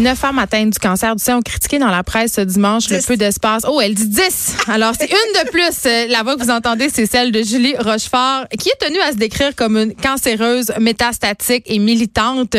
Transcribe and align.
Neuf 0.00 0.18
femmes 0.18 0.38
atteintes 0.38 0.70
du 0.70 0.78
cancer 0.78 1.14
du 1.14 1.22
sein 1.22 1.36
ont 1.36 1.42
critiqué 1.42 1.78
dans 1.78 1.90
la 1.90 2.02
presse 2.02 2.32
ce 2.32 2.40
dimanche 2.40 2.88
le 2.88 3.06
peu 3.06 3.18
d'espace. 3.18 3.66
Oh, 3.68 3.82
elle 3.82 3.92
dit 3.92 4.08
10. 4.08 4.56
Alors, 4.68 4.94
c'est 4.98 5.10
une 5.10 5.44
de 5.44 5.50
plus. 5.50 5.84
Euh, 5.84 6.06
La 6.08 6.22
voix 6.22 6.36
que 6.36 6.42
vous 6.42 6.50
entendez, 6.50 6.88
c'est 6.88 7.04
celle 7.04 7.32
de 7.32 7.42
Julie 7.42 7.74
Rochefort, 7.76 8.46
qui 8.58 8.70
est 8.70 8.78
tenue 8.86 8.98
à 9.00 9.12
se 9.12 9.18
décrire 9.18 9.54
comme 9.54 9.76
une 9.76 9.94
cancéreuse 9.94 10.72
métastatique 10.80 11.64
et 11.66 11.78
militante. 11.78 12.56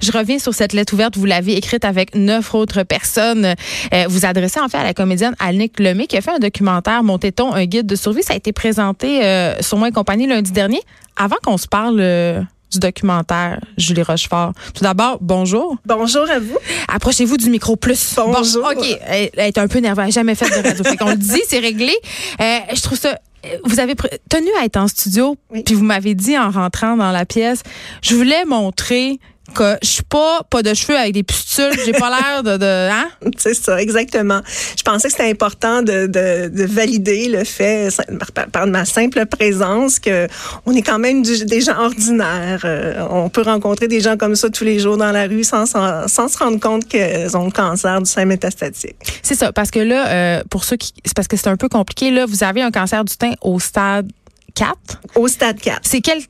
Je 0.00 0.12
reviens 0.12 0.38
sur 0.38 0.54
cette 0.54 0.72
lettre 0.72 0.94
ouverte. 0.94 1.16
Vous 1.16 1.24
l'avez 1.24 1.56
écrite 1.56 1.84
avec 1.84 2.14
neuf 2.14 2.54
autres 2.54 2.84
personnes. 2.84 3.56
Euh, 3.92 4.04
vous 4.08 4.24
adressez 4.24 4.60
en 4.60 4.68
fait 4.68 4.78
à 4.78 4.84
la 4.84 4.94
comédienne 4.94 5.34
Annick 5.40 5.80
Lemay, 5.80 6.06
qui 6.06 6.16
a 6.16 6.20
fait 6.20 6.30
un 6.30 6.38
documentaire 6.38 7.02
Montait-on 7.02 7.52
un 7.54 7.64
guide 7.64 7.86
de 7.86 7.96
survie? 7.96 8.22
Ça 8.22 8.34
a 8.34 8.36
été 8.36 8.52
présenté 8.52 9.24
euh, 9.24 9.60
sur 9.62 9.78
Moi 9.78 9.88
et 9.88 9.92
compagnie 9.92 10.28
lundi 10.28 10.52
dernier. 10.52 10.80
Avant 11.16 11.38
qu'on 11.44 11.58
se 11.58 11.66
parle 11.66 11.98
euh, 11.98 12.40
du 12.74 12.80
documentaire, 12.80 13.60
Julie 13.78 14.02
Rochefort. 14.02 14.52
Tout 14.74 14.82
d'abord, 14.82 15.18
bonjour. 15.20 15.76
Bonjour 15.86 16.28
à 16.30 16.38
vous. 16.38 16.58
Approchez-vous 16.88 17.36
du 17.36 17.50
micro 17.50 17.76
plus. 17.76 18.14
Bonjour. 18.16 18.62
Bon, 18.62 18.70
OK. 18.80 18.86
Elle, 19.06 19.30
elle 19.36 19.48
est 19.48 19.58
un 19.58 19.68
peu 19.68 19.78
nerveuse. 19.78 20.02
Elle 20.02 20.06
n'a 20.08 20.10
jamais 20.10 20.34
fait 20.34 20.48
de 20.48 20.66
radio. 20.66 20.84
fait 20.84 20.96
qu'on 20.96 21.10
le 21.10 21.16
dit, 21.16 21.40
c'est 21.48 21.58
réglé. 21.60 21.94
Euh, 22.40 22.58
je 22.74 22.82
trouve 22.82 22.98
ça. 22.98 23.18
euh, 23.46 23.48
Vous 23.64 23.80
avez 23.80 23.94
tenu 24.28 24.48
à 24.60 24.64
être 24.64 24.76
en 24.76 24.88
studio, 24.88 25.36
Oui. 25.50 25.62
puis 25.64 25.74
vous 25.74 25.84
m'avez 25.84 26.14
dit 26.14 26.36
en 26.38 26.50
rentrant 26.50 26.96
dans 26.96 27.10
la 27.12 27.24
pièce, 27.24 27.62
je 28.02 28.14
voulais 28.14 28.44
montrer 28.44 29.18
que 29.54 29.76
je 29.82 29.88
suis 29.88 30.02
pas 30.02 30.40
pas 30.48 30.62
de 30.62 30.72
cheveux 30.72 30.96
avec 30.96 31.12
des 31.12 31.22
pustules, 31.22 31.70
j'ai 31.84 31.92
pas 31.92 32.08
l'air 32.10 32.42
de, 32.42 32.56
de 32.56 32.90
hein? 32.90 33.08
C'est 33.36 33.54
ça, 33.54 33.80
exactement. 33.80 34.40
Je 34.76 34.82
pensais 34.82 35.08
que 35.08 35.12
c'était 35.16 35.30
important 35.30 35.82
de, 35.82 36.06
de, 36.06 36.48
de 36.48 36.64
valider 36.64 37.28
le 37.28 37.44
fait, 37.44 37.88
par, 38.34 38.46
par 38.46 38.66
ma 38.66 38.84
simple 38.84 39.26
présence, 39.26 39.98
que 39.98 40.26
on 40.66 40.72
est 40.74 40.82
quand 40.82 40.98
même 40.98 41.22
du- 41.22 41.44
des 41.44 41.60
gens 41.60 41.78
ordinaires. 41.78 42.62
Euh, 42.64 43.06
on 43.10 43.28
peut 43.28 43.42
rencontrer 43.42 43.86
des 43.86 44.00
gens 44.00 44.16
comme 44.16 44.34
ça 44.34 44.48
tous 44.48 44.64
les 44.64 44.78
jours 44.78 44.96
dans 44.96 45.12
la 45.12 45.26
rue 45.26 45.44
sans, 45.44 45.66
s'en- 45.66 46.08
sans 46.08 46.28
se 46.28 46.38
rendre 46.38 46.58
compte 46.58 46.86
qu'ils 46.88 47.36
ont 47.36 47.44
le 47.44 47.50
cancer 47.52 48.00
du 48.00 48.10
sein 48.10 48.24
métastatique. 48.24 48.96
C'est 49.22 49.34
ça, 49.34 49.52
parce 49.52 49.70
que 49.70 49.80
là, 49.80 50.08
euh, 50.08 50.42
pour 50.50 50.64
ceux 50.64 50.76
qui, 50.76 50.92
c'est 51.04 51.14
parce 51.14 51.28
que 51.28 51.36
c'est 51.36 51.48
un 51.48 51.56
peu 51.56 51.68
compliqué. 51.68 52.10
Là, 52.10 52.24
vous 52.26 52.42
avez 52.44 52.62
un 52.62 52.70
cancer 52.70 53.04
du 53.04 53.12
sein 53.12 53.32
au 53.42 53.60
stade 53.60 54.10
4. 54.54 54.76
Au 55.16 55.28
stade 55.28 55.60
4. 55.60 55.80
C'est 55.82 56.00
quel 56.00 56.20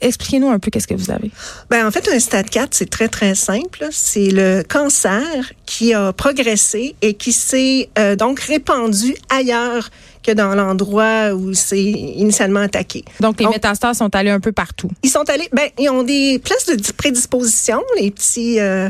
Expliquez-nous 0.00 0.48
un 0.48 0.58
peu 0.58 0.70
qu'est-ce 0.70 0.86
que 0.86 0.94
vous 0.94 1.10
avez. 1.10 1.30
Ben, 1.70 1.86
en 1.86 1.90
fait, 1.90 2.08
un 2.08 2.18
stade 2.18 2.48
4, 2.48 2.74
c'est 2.74 2.90
très, 2.90 3.08
très 3.08 3.34
simple. 3.34 3.86
C'est 3.90 4.30
le 4.30 4.62
cancer 4.62 5.52
qui 5.66 5.94
a 5.94 6.12
progressé 6.12 6.94
et 7.02 7.14
qui 7.14 7.32
s'est 7.32 7.88
euh, 7.98 8.16
donc 8.16 8.40
répandu 8.40 9.14
ailleurs 9.30 9.90
que 10.24 10.32
dans 10.32 10.54
l'endroit 10.54 11.32
où 11.34 11.52
c'est 11.52 11.82
initialement 11.82 12.60
attaqué. 12.60 13.04
Donc 13.20 13.38
les 13.38 13.44
Donc, 13.44 13.54
métastases 13.54 13.98
sont 13.98 14.14
allées 14.16 14.30
un 14.30 14.40
peu 14.40 14.52
partout. 14.52 14.90
Ils 15.02 15.10
sont 15.10 15.28
allés, 15.28 15.48
ben, 15.52 15.68
ils 15.78 15.90
ont 15.90 16.02
des 16.02 16.38
places 16.38 16.66
de 16.66 16.92
prédisposition, 16.92 17.82
les 18.00 18.10
petits, 18.10 18.58
euh, 18.58 18.88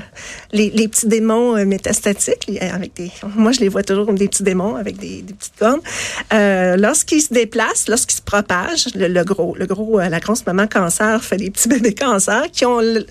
les, 0.52 0.70
les 0.70 0.88
petits 0.88 1.08
démons 1.08 1.56
euh, 1.56 1.64
métastatiques, 1.64 2.50
avec 2.60 2.94
des, 2.94 3.10
moi 3.36 3.52
je 3.52 3.60
les 3.60 3.68
vois 3.68 3.82
toujours 3.82 4.06
comme 4.06 4.18
des 4.18 4.28
petits 4.28 4.44
démons 4.44 4.76
avec 4.76 4.96
des, 4.96 5.22
des 5.22 5.34
petites 5.34 5.56
cornes. 5.58 5.80
Euh, 6.32 6.63
lorsqu'ils 6.76 7.22
se 7.22 7.32
déplacent, 7.32 7.88
lorsqu'ils 7.88 8.16
se 8.16 8.22
propagent, 8.22 8.88
le, 8.94 9.22
gros, 9.24 9.54
le 9.56 9.66
gros, 9.66 10.00
euh, 10.00 10.08
la 10.08 10.20
grosse 10.20 10.44
maman 10.46 10.66
cancer 10.66 11.22
fait 11.22 11.36
des 11.36 11.50
petits 11.50 11.68
bébés 11.74 11.94
cancer 11.94 12.44
qui 12.52 12.64
ont 12.66 12.80
le- 12.80 13.06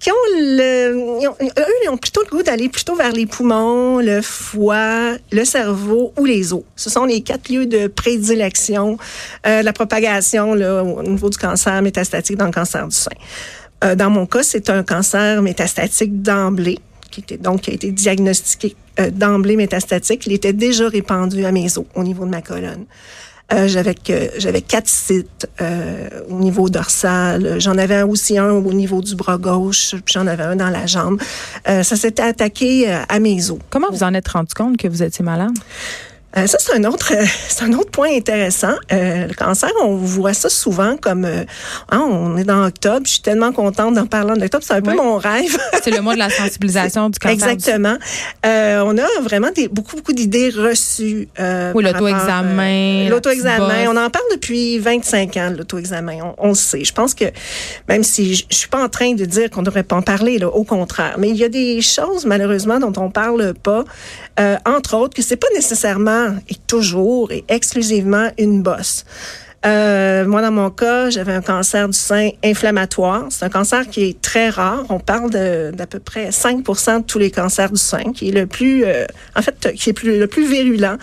qui 0.00 0.10
ont 0.10 0.14
eux, 0.36 1.30
ils 1.84 1.88
ont 1.88 1.96
plutôt 1.96 2.20
le 2.22 2.28
goût 2.28 2.42
d'aller 2.42 2.68
plutôt 2.68 2.94
vers 2.94 3.12
les 3.12 3.24
poumons, 3.24 4.00
le 4.00 4.20
foie, 4.20 5.12
le 5.32 5.44
cerveau 5.46 6.12
ou 6.18 6.26
les 6.26 6.52
os. 6.52 6.62
Ce 6.76 6.90
sont 6.90 7.06
les 7.06 7.22
quatre 7.22 7.48
lieux 7.48 7.64
de 7.64 7.86
prédilection 7.86 8.98
euh, 9.46 9.60
de 9.60 9.64
la 9.64 9.72
propagation 9.72 10.50
au 10.50 11.02
niveau 11.02 11.30
du 11.30 11.38
cancer 11.38 11.80
métastatique 11.80 12.36
dans 12.36 12.46
le 12.46 12.52
cancer 12.52 12.86
du 12.86 12.94
sein. 12.94 13.10
Euh, 13.82 13.94
dans 13.94 14.10
mon 14.10 14.26
cas, 14.26 14.42
c'est 14.42 14.68
un 14.68 14.82
cancer 14.82 15.40
métastatique 15.40 16.20
d'emblée 16.20 16.78
qui 17.22 17.38
donc 17.38 17.68
a 17.68 17.72
été 17.72 17.90
diagnostiqué 17.90 18.76
euh, 19.00 19.10
d'emblée 19.10 19.56
métastatique. 19.56 20.26
Il 20.26 20.32
était 20.32 20.52
déjà 20.52 20.88
répandu 20.88 21.44
à 21.44 21.52
mes 21.52 21.78
os 21.78 21.84
au 21.94 22.02
niveau 22.02 22.24
de 22.24 22.30
ma 22.30 22.42
colonne. 22.42 22.84
Euh, 23.52 23.68
j'avais 23.68 24.62
quatre 24.62 24.88
sites 24.88 25.46
euh, 25.60 26.08
au 26.30 26.38
niveau 26.38 26.70
dorsal. 26.70 27.60
J'en 27.60 27.76
avais 27.76 28.02
aussi 28.02 28.38
un 28.38 28.50
au 28.52 28.72
niveau 28.72 29.02
du 29.02 29.14
bras 29.14 29.36
gauche, 29.36 29.94
puis 30.04 30.14
j'en 30.14 30.26
avais 30.26 30.44
un 30.44 30.56
dans 30.56 30.70
la 30.70 30.86
jambe. 30.86 31.20
Ça 31.66 31.84
s'était 31.84 32.22
attaqué 32.22 32.90
à 32.90 33.18
mes 33.20 33.50
os. 33.50 33.58
Comment 33.68 33.90
vous 33.90 34.02
en 34.02 34.14
êtes 34.14 34.28
rendu 34.28 34.54
compte 34.54 34.78
que 34.78 34.88
vous 34.88 35.02
étiez 35.02 35.24
malade? 35.24 35.52
Euh, 36.36 36.46
ça, 36.46 36.58
c'est 36.58 36.74
un 36.74 36.84
autre, 36.84 37.12
c'est 37.48 37.64
un 37.64 37.72
autre 37.74 37.90
point 37.90 38.08
intéressant. 38.16 38.74
Euh, 38.92 39.26
le 39.28 39.34
cancer, 39.34 39.70
on 39.82 39.94
voit 39.96 40.34
ça 40.34 40.48
souvent 40.48 40.96
comme, 40.96 41.24
euh, 41.24 41.44
ah, 41.90 42.00
on 42.00 42.36
est 42.36 42.44
dans 42.44 42.64
octobre. 42.66 43.02
Je 43.06 43.12
suis 43.12 43.20
tellement 43.22 43.52
contente 43.52 43.94
d'en 43.94 44.06
parler 44.06 44.32
en 44.32 44.40
octobre. 44.42 44.64
C'est 44.66 44.74
un 44.74 44.82
peu 44.82 44.90
Oui. 44.90 44.96
mon 44.96 45.16
rêve. 45.16 45.56
C'est 45.82 45.90
le 45.90 46.00
mois 46.00 46.14
de 46.14 46.18
la 46.18 46.30
sensibilisation 46.30 47.08
du 47.10 47.18
cancer. 47.18 47.34
Exactement. 47.48 47.96
Euh, 48.46 48.82
on 48.84 48.96
a 48.98 49.06
vraiment 49.22 49.50
des, 49.54 49.68
beaucoup, 49.68 49.96
beaucoup 49.96 50.12
d'idées 50.12 50.50
reçues. 50.50 51.28
euh, 51.38 51.72
Oui, 51.74 51.84
l'auto-examen, 51.84 52.62
euh, 52.62 53.04
la 53.04 53.10
L'auto-examen. 53.10 53.84
On 53.88 53.96
en 53.96 54.10
parle 54.10 54.24
depuis 54.32 54.78
25 54.78 55.36
ans, 55.36 55.52
l'auto-examen. 55.56 56.18
On, 56.22 56.34
on 56.38 56.48
le 56.48 56.54
sait. 56.54 56.84
Je 56.84 56.92
pense 56.92 57.14
que 57.14 57.26
même 57.88 58.02
si 58.02 58.34
je, 58.34 58.44
je 58.50 58.56
suis 58.56 58.68
pas 58.68 58.82
en 58.82 58.88
train 58.88 59.14
de 59.14 59.24
dire 59.24 59.50
qu'on 59.50 59.60
ne 59.60 59.66
devrait 59.66 59.82
pas 59.84 59.96
en 59.96 60.02
parler, 60.02 60.38
là, 60.38 60.48
au 60.48 60.64
contraire. 60.64 61.14
Mais 61.18 61.28
il 61.30 61.36
y 61.36 61.44
a 61.44 61.48
des 61.48 61.80
choses, 61.80 62.24
malheureusement, 62.26 62.80
dont 62.80 62.92
on 63.00 63.10
parle 63.10 63.54
pas. 63.54 63.84
Euh, 64.40 64.56
entre 64.66 64.96
autres, 64.96 65.14
que 65.14 65.22
c'est 65.22 65.36
pas 65.36 65.46
nécessairement 65.54 66.23
et 66.48 66.56
toujours 66.66 67.32
et 67.32 67.44
exclusivement 67.48 68.30
une 68.38 68.62
bosse. 68.62 69.04
Euh, 69.64 70.26
moi, 70.26 70.42
dans 70.42 70.50
mon 70.50 70.70
cas, 70.70 71.08
j'avais 71.08 71.32
un 71.32 71.40
cancer 71.40 71.88
du 71.88 71.96
sein 71.96 72.30
inflammatoire. 72.44 73.26
C'est 73.30 73.44
un 73.44 73.48
cancer 73.48 73.88
qui 73.88 74.04
est 74.04 74.20
très 74.20 74.50
rare. 74.50 74.84
On 74.90 74.98
parle 74.98 75.30
d'à 75.30 75.86
peu 75.86 76.00
près 76.00 76.30
5% 76.30 76.98
de 76.98 77.04
tous 77.04 77.18
les 77.18 77.30
cancers 77.30 77.70
du 77.70 77.80
sein, 77.80 78.12
qui 78.12 78.28
est 78.28 78.32
le 78.32 78.46
plus, 78.46 78.84
euh, 78.84 79.06
en 79.34 79.42
fait, 79.42 79.72
qui 79.74 79.90
est 79.90 80.02
le 80.02 80.26
plus 80.26 80.46
virulent, 80.46 80.98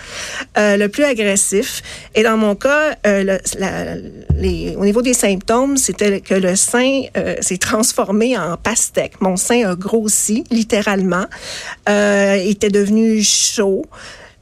euh, 0.58 0.78
le 0.78 0.90
plus 0.90 1.04
agressif. 1.04 1.82
Et 2.14 2.22
dans 2.22 2.38
mon 2.38 2.56
cas, 2.56 2.96
au 3.04 4.86
niveau 4.86 5.02
des 5.02 5.14
symptômes, 5.14 5.78
c'était 5.78 6.22
que 6.22 6.36
le 6.36 6.56
sein 6.56 7.04
s'est 7.42 7.58
transformé 7.58 8.38
en 8.38 8.58
pastèque. 8.58 9.22
Mon 9.22 9.38
sein 9.38 9.72
a 9.72 9.76
grossi, 9.76 10.44
littéralement. 10.52 11.26
Euh, 11.90 12.36
était 12.36 12.70
devenu 12.70 13.24
chaud 13.24 13.86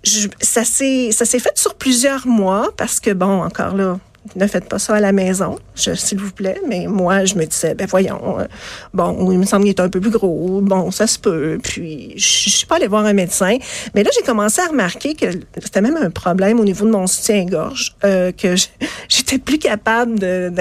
je- 0.09 0.27
ça 0.41 0.63
s'est 0.65 1.39
fait 1.39 1.57
sur 1.57 1.75
plusieurs 1.75 2.27
mois 2.27 2.69
parce 2.77 2.99
que 2.99 3.11
bon 3.11 3.41
encore 3.43 3.75
là 3.75 3.99
ne 4.35 4.45
faites 4.47 4.65
pas 4.65 4.79
ça 4.79 4.95
à 4.95 4.99
la 4.99 5.11
maison, 5.13 5.57
s'il 5.75 6.19
vous 6.19 6.31
plaît. 6.31 6.59
Mais 6.67 6.87
moi, 6.87 7.23
je 7.25 7.35
me 7.35 7.45
disais, 7.45 7.73
ben 7.73 7.87
voyons, 7.89 8.39
euh, 8.39 8.45
bon, 8.93 9.31
il 9.31 9.39
me 9.39 9.45
semble 9.45 9.63
qu'il 9.63 9.71
est 9.71 9.79
un 9.79 9.89
peu 9.89 9.99
plus 10.01 10.11
gros, 10.11 10.59
bon, 10.61 10.91
ça 10.91 11.07
se 11.07 11.17
peut. 11.17 11.57
Puis, 11.63 12.13
je 12.17 12.49
je 12.49 12.49
suis 12.49 12.65
pas 12.67 12.75
allée 12.75 12.87
voir 12.87 13.05
un 13.05 13.13
médecin. 13.13 13.57
Mais 13.95 14.03
là, 14.03 14.09
j'ai 14.15 14.21
commencé 14.23 14.61
à 14.61 14.67
remarquer 14.67 15.15
que 15.15 15.27
c'était 15.63 15.81
même 15.81 15.97
un 15.97 16.09
problème 16.11 16.59
au 16.59 16.65
niveau 16.65 16.85
de 16.85 16.91
mon 16.91 17.07
soutien-gorge, 17.07 17.95
euh, 18.03 18.31
que 18.33 18.55
j'étais 19.09 19.37
plus 19.39 19.57
capable 19.57 20.19
de 20.19 20.51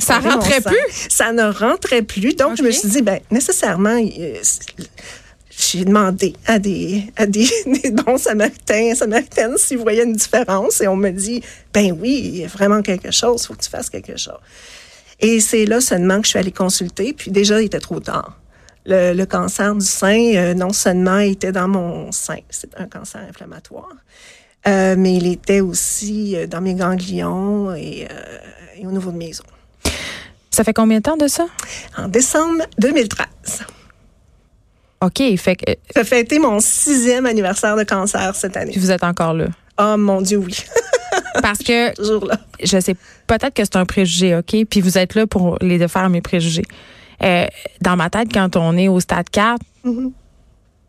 Ça 0.00 0.18
rentrait 0.18 0.60
plus? 0.60 1.06
Ça 1.08 1.32
ne 1.32 1.44
rentrait 1.44 2.02
plus. 2.02 2.34
Donc, 2.34 2.56
je 2.58 2.62
me 2.64 2.72
suis 2.72 2.88
dit, 2.88 3.00
ben 3.02 3.20
nécessairement, 3.30 3.96
euh, 3.96 4.34
j'ai 5.56 5.84
demandé 5.84 6.34
à 6.46 6.58
des, 6.58 7.04
à 7.16 7.26
des, 7.26 7.48
des 7.66 7.90
bons 7.90 8.18
samaritains, 8.18 8.94
samaritaines 8.94 9.56
s'ils 9.56 9.78
voyaient 9.78 10.04
une 10.04 10.14
différence 10.14 10.80
et 10.80 10.88
on 10.88 10.96
me 10.96 11.10
dit, 11.10 11.42
ben 11.72 11.96
oui, 12.00 12.20
il 12.24 12.36
y 12.38 12.44
a 12.44 12.48
vraiment 12.48 12.82
quelque 12.82 13.10
chose, 13.10 13.42
il 13.42 13.46
faut 13.46 13.54
que 13.54 13.62
tu 13.62 13.70
fasses 13.70 13.90
quelque 13.90 14.16
chose. 14.16 14.38
Et 15.20 15.40
c'est 15.40 15.64
là 15.64 15.80
seulement 15.80 16.18
que 16.18 16.24
je 16.24 16.30
suis 16.30 16.38
allée 16.38 16.52
consulter, 16.52 17.12
puis 17.12 17.30
déjà, 17.30 17.60
il 17.60 17.66
était 17.66 17.80
trop 17.80 18.00
tard. 18.00 18.38
Le, 18.86 19.14
le 19.14 19.26
cancer 19.26 19.74
du 19.74 19.86
sein, 19.86 20.34
euh, 20.34 20.54
non 20.54 20.72
seulement 20.72 21.18
était 21.18 21.52
dans 21.52 21.68
mon 21.68 22.12
sein, 22.12 22.40
c'est 22.50 22.78
un 22.78 22.86
cancer 22.86 23.22
inflammatoire, 23.26 23.94
euh, 24.66 24.94
mais 24.98 25.16
il 25.16 25.26
était 25.26 25.60
aussi 25.60 26.36
euh, 26.36 26.46
dans 26.46 26.60
mes 26.60 26.74
ganglions 26.74 27.74
et, 27.74 28.06
euh, 28.10 28.36
et 28.76 28.86
au 28.86 28.90
niveau 28.90 29.10
de 29.10 29.16
mes 29.16 29.30
os. 29.30 29.92
Ça 30.50 30.64
fait 30.64 30.72
combien 30.72 30.98
de 30.98 31.02
temps 31.02 31.16
de 31.16 31.28
ça? 31.28 31.46
En 31.96 32.08
décembre 32.08 32.64
2013. 32.78 33.26
OK, 35.06 35.22
fait 35.36 35.56
que 35.56 35.64
Ça 35.94 36.04
fêté 36.04 36.38
mon 36.38 36.60
sixième 36.60 37.26
anniversaire 37.26 37.76
de 37.76 37.84
cancer 37.84 38.34
cette 38.34 38.56
année. 38.56 38.72
puis 38.72 38.80
vous 38.80 38.90
êtes 38.90 39.04
encore 39.04 39.34
là. 39.34 39.46
Oh 39.78 39.96
mon 39.96 40.20
Dieu, 40.20 40.38
oui. 40.38 40.56
Parce 41.42 41.58
que 41.58 41.94
Toujours 41.94 42.26
là. 42.26 42.38
je 42.62 42.78
sais 42.80 42.94
peut-être 43.26 43.54
que 43.54 43.64
c'est 43.64 43.76
un 43.76 43.84
préjugé, 43.84 44.36
OK? 44.36 44.54
Puis 44.68 44.80
vous 44.80 44.98
êtes 44.98 45.14
là 45.14 45.26
pour 45.26 45.58
les 45.60 45.78
défaire 45.78 46.08
mes 46.08 46.20
préjugés. 46.20 46.64
Euh, 47.22 47.46
dans 47.80 47.96
ma 47.96 48.10
tête, 48.10 48.28
quand 48.32 48.56
on 48.56 48.76
est 48.76 48.88
au 48.88 49.00
stade 49.00 49.28
4, 49.30 49.60
Vous 49.84 50.12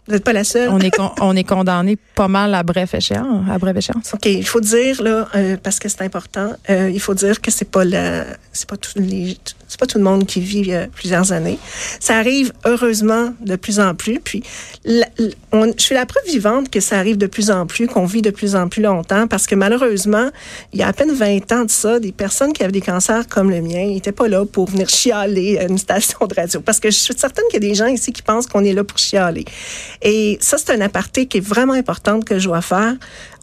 n'êtes 0.07 0.23
pas 0.23 0.33
la 0.33 0.43
seule. 0.43 0.69
on 0.69 0.79
est 0.79 0.95
on 1.21 1.35
est 1.35 1.43
condamné 1.43 1.97
pas 2.15 2.27
mal 2.27 2.53
à 2.53 2.61
bref 2.63 2.93
échéance, 2.93 3.45
à 3.49 3.57
brève 3.57 3.77
échéance. 3.77 4.13
OK, 4.13 4.25
il 4.27 4.45
faut 4.45 4.61
dire 4.61 5.01
là, 5.01 5.27
euh, 5.35 5.57
parce 5.61 5.79
que 5.79 5.89
c'est 5.89 6.01
important, 6.03 6.51
euh, 6.69 6.89
il 6.93 6.99
faut 6.99 7.13
dire 7.15 7.41
que 7.41 7.49
c'est 7.51 7.69
pas 7.69 7.83
la, 7.85 8.25
c'est 8.53 8.69
pas 8.69 8.77
tous 8.77 8.99
les, 8.99 9.37
c'est 9.67 9.79
pas 9.79 9.85
tout 9.85 9.97
le 9.97 10.03
monde 10.03 10.25
qui 10.25 10.39
vit 10.39 10.73
euh, 10.73 10.87
plusieurs 10.93 11.31
années. 11.31 11.57
Ça 11.99 12.17
arrive 12.17 12.53
heureusement 12.65 13.33
de 13.41 13.55
plus 13.55 13.79
en 13.79 13.95
plus. 13.95 14.19
Puis, 14.19 14.43
je 14.85 15.73
suis 15.77 15.95
la 15.95 16.05
preuve 16.05 16.25
vivante 16.27 16.69
que 16.69 16.79
ça 16.79 16.97
arrive 16.97 17.17
de 17.17 17.27
plus 17.27 17.51
en 17.51 17.65
plus, 17.65 17.87
qu'on 17.87 18.05
vit 18.05 18.21
de 18.21 18.29
plus 18.29 18.55
en 18.55 18.69
plus 18.69 18.81
longtemps, 18.81 19.27
parce 19.27 19.47
que 19.47 19.55
malheureusement, 19.55 20.29
il 20.73 20.79
y 20.79 20.83
a 20.83 20.87
à 20.87 20.93
peine 20.93 21.11
20 21.11 21.51
ans 21.51 21.65
de 21.65 21.71
ça, 21.71 21.99
des 21.99 22.11
personnes 22.11 22.53
qui 22.53 22.63
avaient 22.63 22.71
des 22.71 22.81
cancers 22.81 23.27
comme 23.27 23.49
le 23.49 23.61
mien 23.61 23.87
n'étaient 23.87 24.11
pas 24.11 24.27
là 24.27 24.45
pour 24.45 24.69
venir 24.69 24.89
chialer 24.89 25.57
à 25.57 25.63
une 25.63 25.77
station 25.77 26.19
de 26.27 26.33
radio. 26.33 26.61
Parce 26.61 26.79
que 26.79 26.89
je 26.89 26.97
suis 26.97 27.13
certaine 27.17 27.45
qu'il 27.49 27.63
y 27.63 27.65
a 27.65 27.69
des 27.69 27.75
gens 27.75 27.87
ici 27.87 28.11
qui 28.11 28.21
pensent 28.21 28.47
qu'on 28.47 28.63
est 28.63 28.73
là 28.73 28.83
pour 28.83 28.97
chialer. 28.97 29.45
Et 30.01 30.37
ça, 30.41 30.57
c'est 30.57 30.71
un 30.71 30.81
aparté 30.81 31.25
qui 31.25 31.37
est 31.37 31.45
vraiment 31.45 31.73
important 31.73 32.19
que 32.19 32.39
je 32.39 32.47
dois 32.47 32.61
faire. 32.61 32.93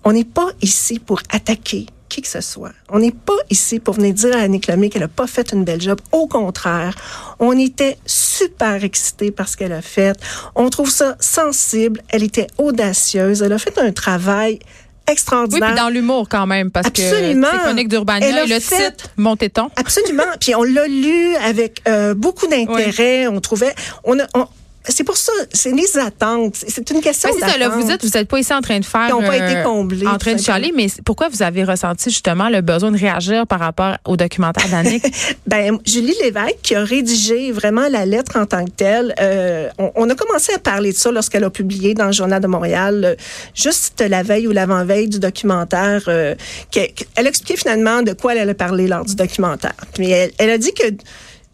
On 0.05 0.13
n'est 0.13 0.25
pas 0.25 0.49
ici 0.61 0.99
pour 0.99 1.21
attaquer 1.31 1.87
qui 2.13 2.21
que 2.23 2.29
ce 2.29 2.43
soit. 2.43 2.73
On 2.91 2.99
n'est 2.99 3.11
pas 3.11 3.33
ici 3.49 3.81
pour 3.81 3.95
venir 3.95 4.13
dire 4.13 4.37
à 4.37 4.41
Annick 4.41 4.67
Lemay 4.67 4.91
qu'elle 4.91 5.01
n'a 5.03 5.09
pas 5.09 5.27
fait 5.27 5.53
une 5.53 5.65
belle 5.65 5.81
job. 5.81 5.99
Au 6.13 6.27
contraire, 6.27 6.95
on 7.39 7.59
était 7.59 7.97
super 8.05 8.85
excités 8.85 9.31
par 9.31 9.49
ce 9.49 9.57
qu'elle 9.57 9.73
a 9.73 9.81
fait. 9.81 10.15
On 10.55 10.69
trouve 10.69 10.91
ça 10.91 11.17
sensible. 11.21 12.03
Elle 12.11 12.23
était 12.23 12.49
audacieuse. 12.59 13.41
Elle 13.43 13.53
a 13.55 13.59
fait 13.59 13.79
un 13.79 13.93
travail 13.93 14.59
Oui, 14.61 15.15
extraordinaire. 15.15 15.69
puis 15.71 15.77
dans 15.79 15.89
l'humour 15.89 16.29
quand 16.29 16.47
même, 16.47 16.71
parce 16.71 16.87
Absolument. 16.89 17.49
que 17.49 17.57
c'est 17.57 17.63
Chronique 17.63 17.89
d'Urbania 17.89 18.45
et 18.45 18.47
le 18.47 18.61
fait- 18.61 18.91
titre, 18.91 19.09
Montéton. 19.17 19.71
Absolument. 19.77 20.25
Puis 20.39 20.55
on 20.55 20.63
l'a 20.63 20.87
lu 20.87 21.35
avec 21.37 21.81
euh, 21.89 22.15
beaucoup 22.15 22.47
d'intérêt. 22.47 23.27
On 23.27 23.41
trouvait, 23.41 23.75
on 24.05 24.19
a, 24.21 24.25
on- 24.35 24.47
c'est 24.89 25.05
pour 25.05 25.17
ça, 25.17 25.33
c'est 25.53 25.71
les 25.73 25.97
attentes. 25.99 26.57
C'est 26.67 26.91
une 26.91 27.01
question 27.01 27.31
Ben, 27.41 27.49
ça, 27.49 27.57
là, 27.59 27.69
vous 27.69 27.83
dites, 27.85 28.05
vous 28.05 28.11
n'êtes 28.19 28.29
pas 28.29 28.39
ici 28.39 28.53
en 28.53 28.61
train 28.61 28.79
de 28.81 28.85
faire. 28.85 29.07
Qui 29.07 29.13
ont 29.13 29.23
pas 29.23 29.37
été 29.37 29.57
euh, 29.59 29.63
comblés, 29.63 30.07
En 30.07 30.19
train 30.19 30.35
de 30.35 30.41
chialer, 30.41 30.73
mais 30.75 30.87
pourquoi 31.05 31.29
vous 31.29 31.43
avez 31.43 31.65
ressenti 31.65 32.11
justement 32.11 32.49
le 32.49 32.61
besoin 32.63 32.91
de 32.91 32.99
réagir 32.99 33.47
par 33.47 33.61
rapport 33.61 33.97
au 34.07 34.17
documentaire 34.17 34.69
d'Annick? 34.69 35.05
Ben, 35.47 35.79
Julie 35.85 36.15
Lévesque, 36.23 36.59
qui 36.63 36.75
a 36.75 36.83
rédigé 36.85 37.53
vraiment 37.53 37.89
la 37.89 38.07
lettre 38.07 38.37
en 38.39 38.47
tant 38.47 38.65
que 38.65 38.71
telle, 38.71 39.15
euh, 39.21 39.69
on, 39.79 39.93
on 39.97 40.11
a 40.11 40.15
commencé 40.15 40.53
à 40.55 40.59
parler 40.59 40.93
de 40.93 40.97
ça 40.97 41.11
lorsqu'elle 41.11 41.45
a 41.45 41.51
publié 41.51 41.95
dans 41.95 42.07
le 42.07 42.13
Journal 42.13 42.41
de 42.41 42.47
Montréal, 42.47 43.03
euh, 43.05 43.15
juste 43.55 44.01
la 44.01 44.23
veille 44.23 44.47
ou 44.49 44.53
l'avant-veille 44.53 45.09
du 45.09 45.19
documentaire. 45.19 46.03
euh, 46.09 46.35
que- 46.73 46.87
que- 46.93 47.05
elle 47.17 47.27
expliquait 47.27 47.57
finalement 47.57 48.03
de 48.03 48.13
quoi 48.13 48.33
elle 48.33 48.41
allait 48.41 48.55
parler 48.55 48.89
lors 48.89 49.05
du 49.05 49.15
documentaire. 49.15 49.75
Puis 49.95 50.11
elle, 50.11 50.33
elle 50.39 50.51
a 50.51 50.59
dit 50.59 50.73
que 50.73 50.85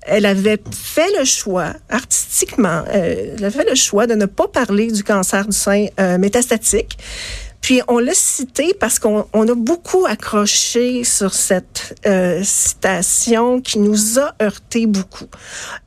elle 0.02 0.26
avait 0.26 0.58
fait 0.72 1.10
le 1.18 1.24
choix, 1.24 1.72
artistiquement, 1.88 2.82
euh, 2.94 3.34
elle 3.36 3.44
a 3.44 3.50
fait 3.50 3.68
le 3.68 3.74
choix 3.74 4.06
de 4.06 4.14
ne 4.14 4.26
pas 4.26 4.48
parler 4.48 4.90
du 4.90 5.04
cancer 5.04 5.46
du 5.46 5.56
sein 5.56 5.86
euh, 6.00 6.18
métastatique. 6.18 6.98
Puis 7.60 7.82
on 7.88 7.98
l'a 7.98 8.14
cité 8.14 8.72
parce 8.78 8.98
qu'on 8.98 9.26
on 9.32 9.48
a 9.48 9.54
beaucoup 9.54 10.06
accroché 10.06 11.02
sur 11.02 11.34
cette 11.34 12.00
euh, 12.06 12.40
citation 12.44 13.60
qui 13.60 13.80
nous 13.80 14.18
a 14.18 14.32
heurté 14.40 14.86
beaucoup. 14.86 15.26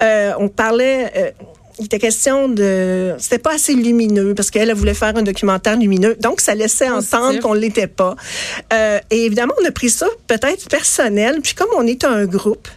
On 0.01 0.49
parlait. 0.49 1.33
Il 1.79 1.85
était 1.85 1.99
question 1.99 2.47
de. 2.49 3.15
C'était 3.17 3.39
pas 3.39 3.55
assez 3.55 3.73
lumineux 3.73 4.33
parce 4.35 4.51
qu'elle 4.51 4.69
elle 4.69 4.75
voulait 4.75 4.93
faire 4.93 5.15
un 5.15 5.21
documentaire 5.21 5.77
lumineux. 5.77 6.15
Donc, 6.19 6.41
ça 6.41 6.55
laissait 6.55 6.87
Positif. 6.89 7.13
entendre 7.13 7.39
qu'on 7.39 7.53
l'était 7.53 7.87
pas. 7.87 8.15
Euh, 8.73 8.99
et 9.09 9.25
évidemment, 9.25 9.53
on 9.61 9.65
a 9.65 9.71
pris 9.71 9.89
ça 9.89 10.07
peut-être 10.27 10.69
personnel. 10.69 11.41
Puis, 11.41 11.53
comme 11.53 11.69
on 11.75 11.85
est 11.85 12.03
un 12.03 12.25
groupe, 12.25 12.67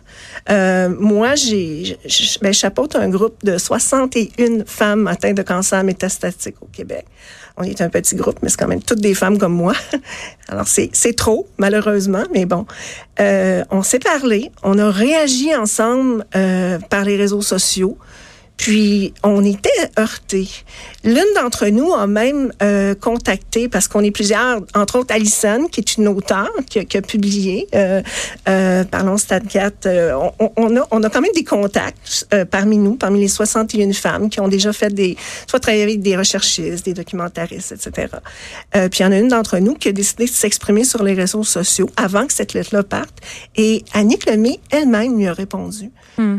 euh, 0.51 0.89
moi, 0.89 1.35
j'ai, 1.35 1.99
ben, 2.43 2.53
chapeaute 2.53 2.97
un 2.97 3.09
groupe 3.09 3.45
de 3.45 3.59
61 3.59 4.65
femmes 4.67 5.07
atteintes 5.07 5.37
de 5.37 5.43
cancer 5.43 5.83
métastatique 5.85 6.57
au 6.61 6.67
Québec. 6.67 7.07
On 7.57 7.63
est 7.63 7.81
un 7.81 7.89
petit 7.89 8.17
groupe, 8.17 8.39
mais 8.43 8.49
c'est 8.49 8.57
quand 8.59 8.67
même 8.67 8.83
toutes 8.83 9.01
des 9.01 9.15
femmes 9.15 9.39
comme 9.39 9.55
moi. 9.55 9.75
Alors, 10.49 10.67
c'est, 10.67 10.91
c'est 10.93 11.15
trop, 11.15 11.47
malheureusement, 11.57 12.25
mais 12.33 12.47
bon. 12.47 12.67
Euh, 13.21 13.65
on 13.71 13.83
s'est 13.83 14.01
parlé, 14.01 14.51
on 14.65 14.77
a 14.79 14.91
réagi 14.91 15.55
ensemble 15.55 16.25
euh, 16.35 16.79
par 16.91 17.05
les 17.05 17.17
réseaux 17.17 17.43
sociaux. 17.43 17.97
Puis, 18.57 19.13
on 19.23 19.45
était 19.45 19.69
heurtés. 19.99 20.49
L'une 21.03 21.25
d'entre 21.35 21.67
nous 21.67 21.93
a 21.93 22.07
même 22.07 22.53
euh, 22.63 22.95
contacté, 22.95 23.69
parce 23.69 23.89
qu'on 23.89 24.03
est 24.03 24.11
plusieurs, 24.11 24.61
entre 24.75 24.99
autres 25.01 25.13
Alison, 25.15 25.67
qui 25.71 25.81
est 25.81 25.97
une 25.97 26.09
auteure, 26.09 26.51
qui 26.71 26.79
a, 26.79 26.85
qui 26.85 26.97
a 26.97 27.03
publié 27.03 27.67
euh, 27.75 28.01
euh, 28.49 28.85
Parlons 28.85 29.19
Stade 29.19 29.49
4. 29.49 29.87
euh, 29.87 30.31
on, 30.39 30.53
on, 30.57 30.77
a, 30.77 30.87
on 30.93 31.03
a 31.03 31.11
quand 31.11 31.21
même 31.21 31.33
des 31.35 31.45
contacts 31.45 32.27
euh, 32.33 32.45
parmi 32.45 32.79
nous, 32.79 32.95
parmi 32.95 33.21
les 33.21 33.29
61 33.29 33.93
femmes 33.93 34.31
qui 34.31 34.41
ont 34.41 34.49
déjà 34.49 34.73
fait 34.73 34.95
des... 34.95 35.17
soit 35.49 35.61
travaillé 35.61 35.83
avec 35.83 36.01
des 36.01 36.17
recherchistes, 36.17 36.85
des 36.85 36.95
documentaristes, 36.95 37.73
etc. 37.73 38.09
Euh, 38.77 38.89
puis, 38.89 39.01
il 39.01 39.03
y 39.03 39.07
en 39.07 39.13
a 39.13 39.19
une 39.19 39.29
d'entre 39.29 39.59
nous 39.59 39.75
qui 39.75 39.89
a 39.89 39.93
décidé 39.93 40.27
de 40.27 40.31
s'exprimer 40.31 40.85
sur 40.85 41.03
les 41.03 41.15
réseaux 41.15 41.45
sociaux 41.45 41.91
avant 41.97 42.27
que 42.27 42.33
cette 42.33 42.55
lettre-là 42.55 42.83
parte. 42.85 43.15
Et 43.57 43.85
Annick 43.93 44.27
Lemay 44.31 44.61
elle-même 44.71 45.19
lui 45.19 45.27
a 45.27 45.33
répondu. 45.33 45.91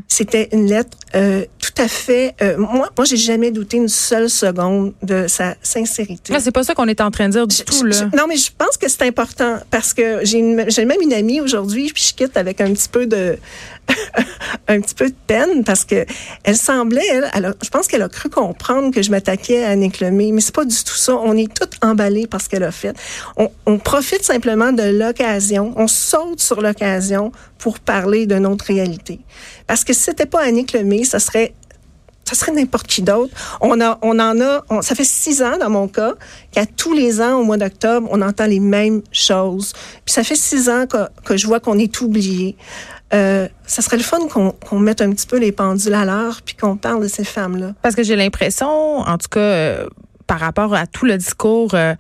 C'était 0.08 0.48
une 0.54 0.68
lettre 0.68 0.98
euh, 1.16 1.44
tout 1.60 1.82
à 1.82 1.88
fait. 1.90 2.05
Euh, 2.10 2.58
moi, 2.58 2.90
moi, 2.98 3.06
j'ai 3.06 3.18
jamais 3.18 3.52
douté 3.52 3.78
une 3.78 3.88
seule 3.90 4.30
seconde 4.30 4.94
de 5.04 5.28
sa 5.28 5.56
sincérité. 5.62 6.34
Là, 6.34 6.40
c'est 6.40 6.52
pas 6.52 6.64
ça 6.64 6.74
qu'on 6.76 6.88
est 6.88 7.02
en 7.02 7.12
train 7.12 7.28
de 7.28 7.34
dire 7.34 7.48
du 7.48 7.56
Je- 7.56 7.64
tout, 7.64 7.92
je- 7.92 8.04
là. 8.04 8.10
non, 8.18 8.26
mais 8.28 8.38
je 8.38 8.52
pense 8.58 8.78
que 8.78 8.88
c'est 8.90 9.04
important 9.04 9.58
parce 9.72 9.94
que 9.94 10.20
j'ai 10.24 10.42
même 10.42 11.02
une 11.02 11.14
amie 11.14 11.42
aujourd'hui, 11.42 11.92
puis 11.94 12.04
je 12.10 12.14
quitte 12.14 12.38
avec 12.38 12.62
un 12.62 12.72
petit 12.74 12.90
peu 12.90 13.06
de 13.06 13.38
un 14.68 14.82
petit 14.82 14.96
peu 14.96 15.10
de 15.10 15.16
peine 15.28 15.64
parce 15.64 15.86
que 15.86 16.06
elle 16.44 16.58
semblait, 16.58 17.06
elle, 17.12 17.30
elle 17.36 17.46
a- 17.46 17.54
je 17.64 17.70
pense 17.70 17.88
qu'elle 17.88 18.02
a 18.02 18.10
cru 18.10 18.30
comprendre 18.30 18.92
que 18.94 19.02
je 19.04 19.12
m'attaquais 19.12 19.64
à 19.64 19.70
Annick 19.70 20.00
Lemay, 20.00 20.32
mais 20.32 20.42
c'est 20.42 20.56
pas 20.56 20.66
du 20.66 20.76
tout 20.84 20.96
ça. 20.96 21.16
On 21.16 21.38
est 21.38 21.54
toutes 21.54 21.74
emballées 21.84 22.26
par 22.28 22.42
ce 22.42 22.50
qu'elle 22.50 22.64
a 22.64 22.72
fait. 22.72 22.96
On, 23.38 23.50
on 23.68 23.78
profite 23.78 24.24
simplement 24.24 24.72
de 24.72 24.84
l'occasion, 24.84 25.74
on 25.76 25.88
saute 25.88 26.40
sur 26.42 26.62
l'occasion 26.62 27.32
pour 27.60 27.80
parler 27.80 28.26
de 28.26 28.36
notre 28.36 28.66
réalité. 28.66 29.20
Parce 29.68 29.84
que 29.84 29.94
si 29.94 30.02
c'était 30.02 30.26
pas 30.26 30.42
Annick 30.42 30.74
Lemay, 30.74 31.04
ça 31.04 31.20
serait 31.20 31.54
ça 32.26 32.36
serait 32.36 32.52
n'importe 32.52 32.88
qui 32.88 33.02
d'autre. 33.02 33.34
On 33.62 33.80
on 33.80 34.20
en 34.20 34.42
a, 34.42 34.82
ça 34.82 34.96
fait 34.96 35.06
six 35.06 35.42
ans 35.42 35.58
dans 35.60 35.70
mon 35.70 35.88
cas 35.88 36.14
qu'à 36.52 36.66
tous 36.66 36.94
les 36.94 37.22
ans 37.22 37.40
au 37.40 37.44
mois 37.44 37.58
d'octobre, 37.58 38.08
on 38.12 38.22
entend 38.22 38.48
les 38.48 38.60
mêmes 38.60 39.02
choses. 39.12 39.74
Puis 40.04 40.14
ça 40.14 40.24
fait 40.24 40.36
six 40.36 40.70
ans 40.70 40.86
que, 40.88 41.08
que 41.24 41.38
je 41.38 41.46
vois 41.46 41.60
qu'on 41.60 41.78
est 41.78 42.02
oublié. 42.02 42.58
Euh, 43.14 43.48
ça 43.68 43.84
serait 43.84 43.98
le 43.98 44.04
fun 44.04 44.18
qu'on 44.28 44.52
qu'on 44.52 44.80
mette 44.80 45.02
un 45.02 45.12
petit 45.12 45.28
peu 45.28 45.38
les 45.38 45.52
pendules 45.52 45.94
à 45.94 46.06
l'heure 46.06 46.42
puis 46.44 46.56
qu'on 46.56 46.76
parle 46.76 47.04
de 47.04 47.08
ces 47.08 47.24
femmes-là. 47.24 47.74
Parce 47.84 47.94
que 47.94 48.02
j'ai 48.02 48.16
l'impression, 48.16 48.68
en 48.68 49.18
tout 49.18 49.30
cas, 49.30 49.40
euh, 49.40 49.88
par 50.26 50.40
rapport 50.40 50.74
à 50.74 50.88
tout 50.88 51.06
le 51.06 51.18
discours 51.18 51.76
euh, 51.76 51.94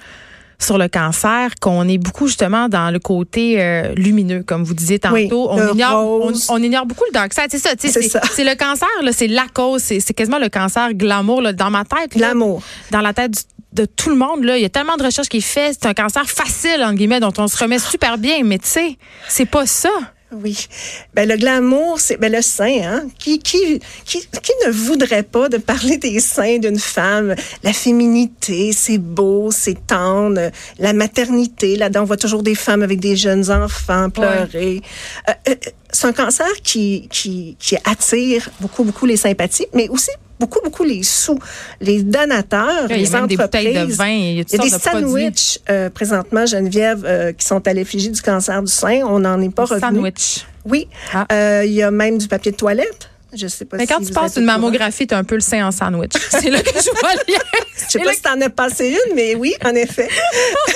sur 0.59 0.77
le 0.77 0.87
cancer, 0.87 1.51
qu'on 1.61 1.87
est 1.87 1.97
beaucoup 1.97 2.27
justement 2.27 2.69
dans 2.69 2.91
le 2.91 2.99
côté 2.99 3.61
euh, 3.61 3.93
lumineux, 3.95 4.43
comme 4.43 4.63
vous 4.63 4.73
disiez 4.73 4.99
tantôt. 4.99 5.15
Oui, 5.15 5.29
on, 5.31 5.73
ignore, 5.73 6.31
on, 6.49 6.63
ignore 6.63 6.85
beaucoup 6.85 7.03
le 7.07 7.13
dark 7.13 7.33
side. 7.33 7.47
C'est 7.49 7.59
ça, 7.59 7.71
C'est 7.77 7.89
c'est 7.89 8.01
ça. 8.03 8.21
c'est 8.31 8.43
le 8.43 8.55
cancer, 8.55 8.87
là, 9.03 9.11
c'est 9.11 9.27
la 9.27 9.45
cause, 9.53 9.81
c'est 9.81 9.99
c'est 9.99 10.13
quasiment 10.13 10.39
le 10.39 10.49
cancer 10.49 10.93
glamour 10.93 11.41
là, 11.41 11.53
dans 11.53 11.69
ma 11.69 11.83
tête. 11.83 12.15
là. 12.15 12.29
L'amour. 12.29 12.61
dans 12.91 13.01
la 13.01 13.13
tête 13.13 13.31
du- 13.31 13.39
de 13.73 13.85
tout 13.85 14.09
le 14.09 14.15
monde. 14.15 14.43
Là. 14.45 14.57
Il 14.57 14.61
y 14.61 14.65
a 14.65 14.69
tellement 14.69 14.95
de 14.95 15.03
recherches 15.03 15.27
qui 15.27 15.37
est 15.37 15.41
fait. 15.41 15.73
C'est 15.73 15.85
un 15.87 15.93
cancer 15.93 16.23
facile, 16.29 16.81
en 16.81 16.93
guillemets, 16.93 17.19
dont 17.19 17.33
on 17.37 17.47
se 17.49 17.57
remet 17.57 17.77
super 17.77 18.17
bien. 18.17 18.41
Mais 18.45 18.57
tu 18.57 18.67
sais, 18.69 18.97
c'est 19.27 19.45
pas 19.45 19.65
ça. 19.65 19.89
Oui. 20.31 20.67
Ben, 21.13 21.29
le 21.29 21.37
glamour, 21.37 21.99
c'est 21.99 22.17
ben, 22.17 22.31
le 22.31 22.41
sein. 22.41 22.81
Hein? 22.83 23.07
Qui, 23.19 23.39
qui, 23.39 23.79
qui, 24.05 24.19
qui 24.19 24.51
ne 24.65 24.71
voudrait 24.71 25.23
pas 25.23 25.49
de 25.49 25.57
parler 25.57 25.97
des 25.97 26.19
seins 26.19 26.57
d'une 26.57 26.79
femme? 26.79 27.35
La 27.63 27.73
féminité, 27.73 28.71
c'est 28.73 28.97
beau, 28.97 29.51
c'est 29.51 29.85
tendre. 29.85 30.49
La 30.79 30.93
maternité, 30.93 31.75
là-dedans, 31.75 32.01
on 32.01 32.05
voit 32.05 32.17
toujours 32.17 32.43
des 32.43 32.55
femmes 32.55 32.81
avec 32.81 32.99
des 32.99 33.15
jeunes 33.15 33.51
enfants 33.51 34.09
pleurer. 34.09 34.81
Euh, 35.29 35.33
euh, 35.49 35.55
c'est 35.91 36.07
un 36.07 36.13
cancer 36.13 36.51
qui, 36.63 37.07
qui, 37.09 37.55
qui 37.59 37.77
attire 37.85 38.49
beaucoup, 38.59 38.83
beaucoup 38.83 39.05
les 39.05 39.17
sympathies, 39.17 39.67
mais 39.73 39.87
aussi 39.89 40.11
beaucoup, 40.39 40.59
beaucoup 40.63 40.83
les 40.83 41.03
sous. 41.03 41.39
Les 41.81 42.03
donateurs, 42.03 42.85
Il 42.85 42.91
y 42.91 42.93
a 42.93 42.97
les 42.97 43.03
des 43.03 43.15
entreprises. 43.15 43.37
bouteilles 43.37 43.73
de 43.87 43.93
vin. 43.93 44.07
Il 44.07 44.35
y 44.37 44.39
a 44.39 44.43
toutes 44.43 44.53
Il 44.53 44.57
y 44.57 44.61
a 44.61 44.63
des 44.65 44.71
de 44.77 44.81
sandwichs 44.81 45.59
euh, 45.69 45.89
présentement, 45.89 46.45
Geneviève, 46.45 47.03
euh, 47.05 47.31
qui 47.33 47.45
sont 47.45 47.65
à 47.67 47.73
l'effigie 47.73 48.09
du 48.09 48.21
cancer 48.21 48.61
du 48.61 48.71
sein. 48.71 49.01
On 49.05 49.19
n'en 49.19 49.41
est 49.41 49.49
pas 49.53 49.65
revenu. 49.65 49.81
Sandwich. 49.81 50.45
Oui. 50.65 50.87
Ah. 51.13 51.25
Euh, 51.31 51.63
Il 51.65 51.73
y 51.73 51.83
a 51.83 51.91
même 51.91 52.17
du 52.17 52.27
papier 52.27 52.51
de 52.51 52.57
toilette. 52.57 53.09
Je 53.37 53.47
sais 53.47 53.65
pas 53.65 53.75
Mais 53.75 53.85
si 53.85 53.91
quand 53.91 53.99
tu 53.99 54.13
passes 54.13 54.37
une 54.37 54.45
mammographie, 54.45 55.07
t'as 55.07 55.17
un 55.17 55.25
peu 55.25 55.35
le 55.35 55.41
sein 55.41 55.67
en 55.67 55.71
sandwich. 55.71 56.13
C'est 56.29 56.49
là 56.49 56.61
que 56.61 56.69
je 56.69 56.89
vois 57.01 57.13
le 57.15 57.33
lien. 57.33 57.39
Je 57.85 57.91
sais 57.91 57.99
pas 57.99 58.13
si 58.13 58.21
t'en 58.21 58.39
as 58.39 58.49
passé 58.49 58.91
une, 59.09 59.15
mais 59.15 59.35
oui, 59.35 59.53
en 59.65 59.75
effet. 59.75 60.07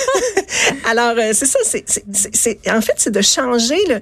Alors, 0.90 1.14
c'est 1.32 1.46
ça. 1.46 1.58
c'est- 1.64 2.68
en 2.70 2.80
fait, 2.80 2.92
c'est 2.96 3.10
de 3.10 3.22
changer. 3.22 3.78
Le, 3.88 4.00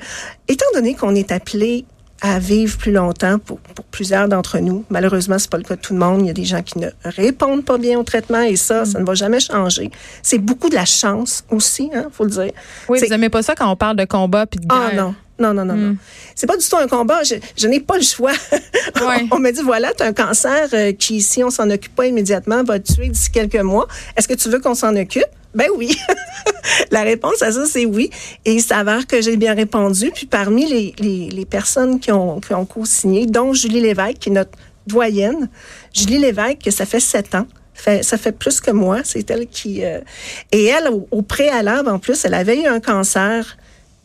étant 0.49 0.67
donné 0.75 0.95
qu'on 0.95 1.15
est 1.15 1.31
appelé 1.31 1.85
à 2.21 2.39
vivre 2.39 2.77
plus 2.77 2.93
longtemps 2.93 3.39
pour, 3.39 3.59
pour 3.61 3.85
plusieurs 3.85 4.29
d'entre 4.29 4.59
nous. 4.59 4.85
Malheureusement, 4.91 5.39
c'est 5.39 5.51
pas 5.51 5.59
le 5.59 5.63
cas 5.65 5.77
de 5.77 5.81
tout 5.81 5.93
le 5.93 6.01
monde. 6.01 6.21
Il 6.23 6.27
y 6.27 6.31
a 6.31 6.35
des 6.35 6.45
gens 6.45 6.63
qui 6.63 6.79
ne 6.79 6.89
répondent 7.05 7.65
pas 7.65 7.79
bien 7.79 7.99
au 7.99 8.03
traitement 8.03 8.43
et 8.43 8.57
ça, 8.57 8.85
ça 8.85 8.99
ne 8.99 9.05
va 9.05 9.15
jamais 9.15 9.41
changer. 9.41 9.91
C'est 10.23 10.39
beaucoup 10.39 10.69
de 10.69 10.75
la 10.75 10.85
chance 10.85 11.45
aussi, 11.51 11.91
hein, 11.95 12.07
faut 12.13 12.25
le 12.25 12.31
dire. 12.31 12.53
Oui, 12.89 12.99
vous 12.99 13.13
aimez 13.13 13.29
pas 13.29 13.43
ça 13.43 13.55
quand 13.55 13.71
on 13.71 13.77
parle 13.77 13.97
de 13.97 14.05
combat 14.05 14.47
puis 14.47 14.61
de 14.61 14.67
Ah 14.69 14.91
guerre. 14.91 15.15
Non. 15.39 15.55
Non, 15.55 15.65
non, 15.65 15.65
non, 15.65 15.75
non. 15.77 15.97
C'est 16.35 16.47
pas 16.47 16.57
du 16.57 16.67
tout 16.67 16.77
un 16.77 16.89
combat. 16.89 17.23
Je, 17.23 17.37
je 17.57 17.67
n'ai 17.69 17.81
pas 17.81 17.97
le 17.97 18.03
choix. 18.03 18.33
Ouais. 19.01 19.27
on 19.31 19.39
me 19.39 19.51
dit, 19.53 19.61
voilà, 19.63 19.93
tu 19.95 20.03
as 20.03 20.07
un 20.07 20.13
cancer 20.13 20.69
euh, 20.73 20.93
qui, 20.93 21.21
si 21.23 21.45
on 21.45 21.51
s'en 21.51 21.71
occupe 21.71 21.95
pas 21.95 22.07
immédiatement, 22.07 22.65
va 22.65 22.79
te 22.81 22.93
tuer 22.95 23.09
d'ici 23.09 23.31
quelques 23.31 23.57
mois. 23.61 23.87
Est-ce 24.17 24.27
que 24.27 24.35
tu 24.35 24.49
veux 24.49 24.59
qu'on 24.61 24.75
s'en 24.75 24.97
occupe? 24.97 25.27
Ben 25.55 25.69
oui. 25.77 25.97
La 26.91 27.03
réponse 27.03 27.43
à 27.43 27.53
ça, 27.53 27.65
c'est 27.67 27.85
oui. 27.85 28.11
Et 28.45 28.55
il 28.55 28.63
s'avère 28.63 29.07
que 29.07 29.21
j'ai 29.23 29.37
bien 29.37 29.55
répondu. 29.55 30.11
Puis 30.13 30.27
parmi 30.27 30.67
les, 30.67 30.95
les, 30.99 31.29
les 31.31 31.45
personnes 31.45 32.01
qui 32.01 32.11
ont, 32.13 32.41
qui 32.41 32.55
ont 32.55 32.65
co-signé, 32.65 33.27
dont 33.27 33.53
Julie 33.53 33.81
Lévesque, 33.81 34.19
qui 34.19 34.29
est 34.31 34.33
notre 34.33 34.53
doyenne, 34.87 35.49
Julie 35.95 36.19
Lévesque, 36.19 36.69
ça 36.73 36.87
fait 36.87 37.01
sept 37.01 37.35
ans. 37.35 37.47
Fait, 37.75 38.03
ça 38.03 38.17
fait 38.19 38.33
plus 38.33 38.61
que 38.61 38.71
moi. 38.73 39.01
C'est 39.05 39.31
elle 39.31 39.47
qui... 39.47 39.85
euh, 39.85 40.01
et 40.51 40.65
elle, 40.65 40.89
au, 40.89 41.07
au 41.11 41.23
préalable, 41.23 41.89
en 41.91 41.99
plus, 41.99 42.25
elle 42.25 42.35
avait 42.35 42.61
eu 42.63 42.67
un 42.67 42.81
cancer 42.81 43.57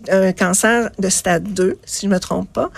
un 0.09 0.31
cancer 0.33 0.89
de 0.99 1.09
stade 1.09 1.53
2, 1.53 1.77
si 1.85 2.05
je 2.05 2.11
me 2.11 2.19
trompe 2.19 2.51
pas, 2.51 2.69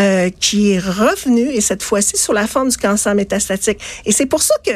euh, 0.00 0.30
qui 0.40 0.72
est 0.72 0.78
revenu, 0.78 1.48
et 1.48 1.60
cette 1.60 1.82
fois-ci 1.82 2.16
sur 2.16 2.32
la 2.32 2.46
forme 2.46 2.68
du 2.68 2.76
cancer 2.76 3.14
métastatique. 3.14 3.80
Et 4.04 4.12
c'est 4.12 4.26
pour 4.26 4.42
ça 4.42 4.54
que 4.64 4.72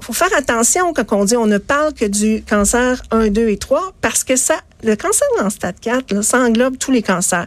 faut 0.00 0.12
faire 0.12 0.34
attention 0.36 0.94
quand 0.94 1.12
on 1.12 1.24
dit 1.24 1.36
on 1.36 1.46
ne 1.46 1.58
parle 1.58 1.92
que 1.92 2.06
du 2.06 2.42
cancer 2.48 3.02
1, 3.10 3.28
2 3.28 3.48
et 3.48 3.58
3, 3.58 3.92
parce 4.00 4.24
que 4.24 4.36
ça, 4.36 4.60
le 4.82 4.96
cancer 4.96 5.28
en 5.42 5.50
stade 5.50 5.78
4, 5.80 6.12
là, 6.12 6.22
ça 6.22 6.38
englobe 6.38 6.78
tous 6.78 6.90
les 6.90 7.02
cancers. 7.02 7.46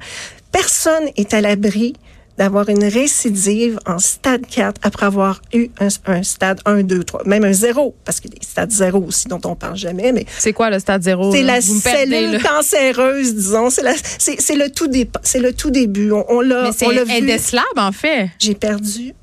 Personne 0.52 1.10
est 1.16 1.34
à 1.34 1.42
l'abri 1.42 1.96
d'avoir 2.38 2.68
une 2.70 2.84
récidive 2.84 3.80
en 3.86 4.00
stade 4.00 4.46
4 4.48 4.80
après 4.84 5.06
avoir 5.06 5.42
eu 5.54 5.68
un, 5.80 5.88
un 6.08 6.24
stade 6.24 6.60
1, 6.66 6.84
2, 6.84 7.04
3, 7.04 7.24
même 7.26 7.44
un 7.44 7.54
0, 7.54 7.96
parce 8.06 8.20
qu'il 8.20 8.32
y 8.32 8.36
a 8.36 8.40
des 8.40 8.46
stades 8.46 8.72
0 8.72 9.00
aussi 9.08 9.28
dont 9.28 9.42
on 9.46 9.56
parle 9.56 9.76
jamais, 9.78 10.12
mais 10.12 10.26
C'est 10.40 10.54
quoi 10.54 10.70
le 10.70 10.80
stade 10.80 11.04
zéro? 11.04 11.32
c'est 11.32 11.44
là? 11.44 11.54
la 11.56 11.60
Vous 11.60 11.80
perdez, 11.82 12.10
cellule 12.12 12.32
là. 12.32 12.40
cancéreuse, 12.40 13.36
disons. 13.36 13.70
C'est 13.70 13.84
la- 13.84 13.94
c'est- 13.96 14.42
c'est 14.42 14.56
le 14.56 14.70
tout 14.70 14.88
dé- 14.88 15.10
c'est 15.22 15.40
le 15.40 15.54
tout 15.54 15.70
début. 15.70 16.12
On, 16.12 16.26
on 16.30 16.42
l'a, 16.42 16.64
Mais 16.64 16.88
on 16.88 16.90
l'a 16.90 17.06
c'est 17.06 17.20
vu. 17.20 17.24
indécelable, 17.24 17.66
en 17.78 17.92
fait. 17.92 18.30
J'ai 18.40 18.56
perdu, 18.56 19.14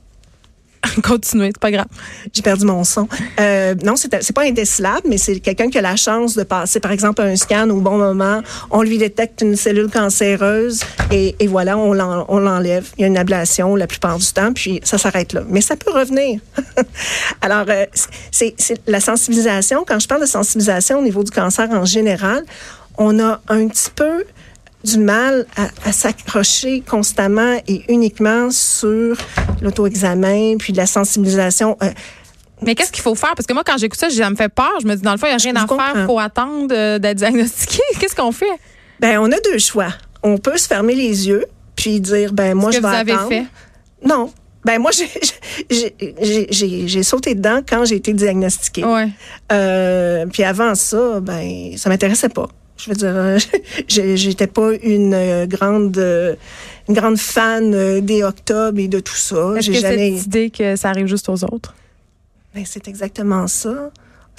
Continuez, 1.03 1.49
c'est 1.49 1.59
pas 1.61 1.71
grave. 1.71 1.87
j'ai 2.33 2.43
perdu 2.43 2.65
mon 2.65 2.85
son. 2.85 3.07
Euh, 3.39 3.75
non, 3.85 3.97
c'est 3.97 4.33
pas 4.33 4.43
indécelable, 4.45 5.03
mais 5.09 5.19
c'est 5.19 5.39
quelqu'un 5.41 5.69
qui 5.69 5.79
a 5.79 5.83
la 5.83 5.97
chance 5.97 6.35
de 6.35 6.43
passer, 6.43 6.81
par 6.81 6.91
exemple, 6.93 7.21
un 7.23 7.37
scan 7.37 7.69
au 7.71 7.81
bon 7.81 7.99
moment. 7.99 8.41
On 8.71 8.83
lui 8.83 8.97
détecte 8.99 9.43
une 9.43 9.57
cellule 9.57 9.91
cancéreuse 9.91 10.81
et, 11.11 11.37
et 11.39 11.47
voilà, 11.47 11.77
on 11.77 11.93
l'en- 11.93 12.25
on 12.29 12.39
l'enlève. 12.39 12.87
Il 12.97 13.03
y 13.03 13.05
a 13.05 13.09
une 13.09 13.19
ablation 13.19 13.77
la 13.77 13.87
plupart 13.87 14.19
du 14.19 14.27
temps, 14.33 14.53
puis 14.55 14.81
ça 14.83 14.97
s'arrête 14.97 15.33
là. 15.35 15.43
Mais 15.49 15.61
ça 15.61 15.77
peut 15.77 15.91
revenir. 15.93 16.41
Alors, 17.43 17.67
euh, 17.69 17.85
c'est 18.31 18.55
la 18.87 19.01
sensibilisation. 19.01 19.85
Quand 19.87 19.99
je 19.99 20.09
parle 20.09 20.23
de 20.23 20.27
sensibilisation 20.27 20.99
au 20.99 21.03
niveau 21.03 21.23
du 21.25 21.31
cancer 21.31 21.69
en 21.71 21.85
général, 21.85 22.43
on 22.99 23.19
a 23.19 23.41
un 23.49 23.69
petit 23.69 23.91
peu 23.95 24.25
du 24.85 24.99
mal 24.99 25.47
à, 25.57 25.69
à 25.89 25.93
s'accrocher 25.93 26.83
constamment 26.89 27.61
et 27.69 27.83
uniquement 27.89 28.51
sur 28.51 29.17
l'auto-examen, 29.61 30.57
puis 30.59 30.73
de 30.73 30.79
la 30.79 30.87
sensibilisation. 30.87 31.77
Euh, 31.83 31.91
Mais 32.63 32.75
qu'est-ce 32.75 32.93
qu'il 32.93 33.03
faut 33.03 33.15
faire? 33.15 33.35
Parce 33.37 33.47
que 33.47 33.53
moi, 33.53 33.63
quand 33.65 33.77
j'écoute 33.79 33.99
ça, 34.01 34.09
ça 34.11 34.31
me 34.31 34.37
fait 34.37 34.49
peur. 34.49 34.73
Je 34.83 34.87
me 34.87 34.95
dis, 34.95 35.03
dans 35.03 35.13
le 35.13 35.19
fond, 35.19 35.27
il 35.27 35.37
n'y 35.37 35.43
a 35.43 35.53
rien 35.53 35.57
à 35.57 35.67
comprends. 35.67 35.93
faire. 35.93 36.03
Il 36.03 36.07
faut 36.07 36.19
attendre 36.19 36.75
euh, 36.75 36.99
d'être 36.99 37.19
diagnostiqué. 37.19 37.81
Qu'est-ce 38.01 38.15
qu'on 38.17 38.33
fait? 38.33 38.47
ben, 39.01 39.19
on 39.19 39.31
a 39.33 39.41
deux 39.53 39.59
choix. 39.59 39.89
On 40.23 40.37
peut 40.39 40.57
se 40.59 40.67
fermer 40.67 40.95
les 40.95 41.29
yeux, 41.29 41.45
puis 41.77 42.01
dire, 42.01 42.33
ben 42.33 42.55
moi, 42.55 42.71
je 42.71 42.77
vais 42.79 42.89
vous 42.89 42.95
avez 42.95 43.13
attendre. 43.13 43.29
fait? 43.29 43.45
Non. 44.05 44.33
Ben 44.65 44.79
moi, 44.79 44.91
j'ai 45.71 47.03
sauté 47.03 47.35
dedans 47.35 47.61
quand 47.67 47.85
j'ai 47.87 47.97
été 47.97 48.13
diagnostiquée. 48.13 48.85
Ouais. 48.85 49.09
Euh, 49.53 50.27
puis 50.27 50.45
avant 50.45 50.75
ça, 50.75 51.21
ben 51.21 51.73
ça 51.77 51.89
m'intéressait 51.89 52.29
pas. 52.29 52.49
Je 52.83 52.91
veux 52.91 52.97
dire, 52.97 53.15
euh, 53.15 53.39
j'étais 53.89 54.47
pas 54.47 54.73
une 54.83 55.15
euh, 55.15 55.47
grande 55.47 55.97
euh, 55.99 56.35
une 56.89 56.95
grande 56.95 57.19
fan 57.19 58.01
des 58.01 58.23
octobres 58.23 58.79
et 58.79 58.89
de 58.89 59.01
tout 59.01 59.15
ça. 59.15 59.61
J'ai 59.61 59.75
jamais. 59.75 60.17
cette 60.17 60.27
idée 60.27 60.51
que 60.51 60.77
ça 60.77 60.91
arrive 60.91 61.07
juste 61.07 61.29
aux 61.29 61.45
autres? 61.45 61.75
Ben, 62.55 62.65
c'est 62.67 62.89
exactement 62.89 63.47
ça. 63.47 63.91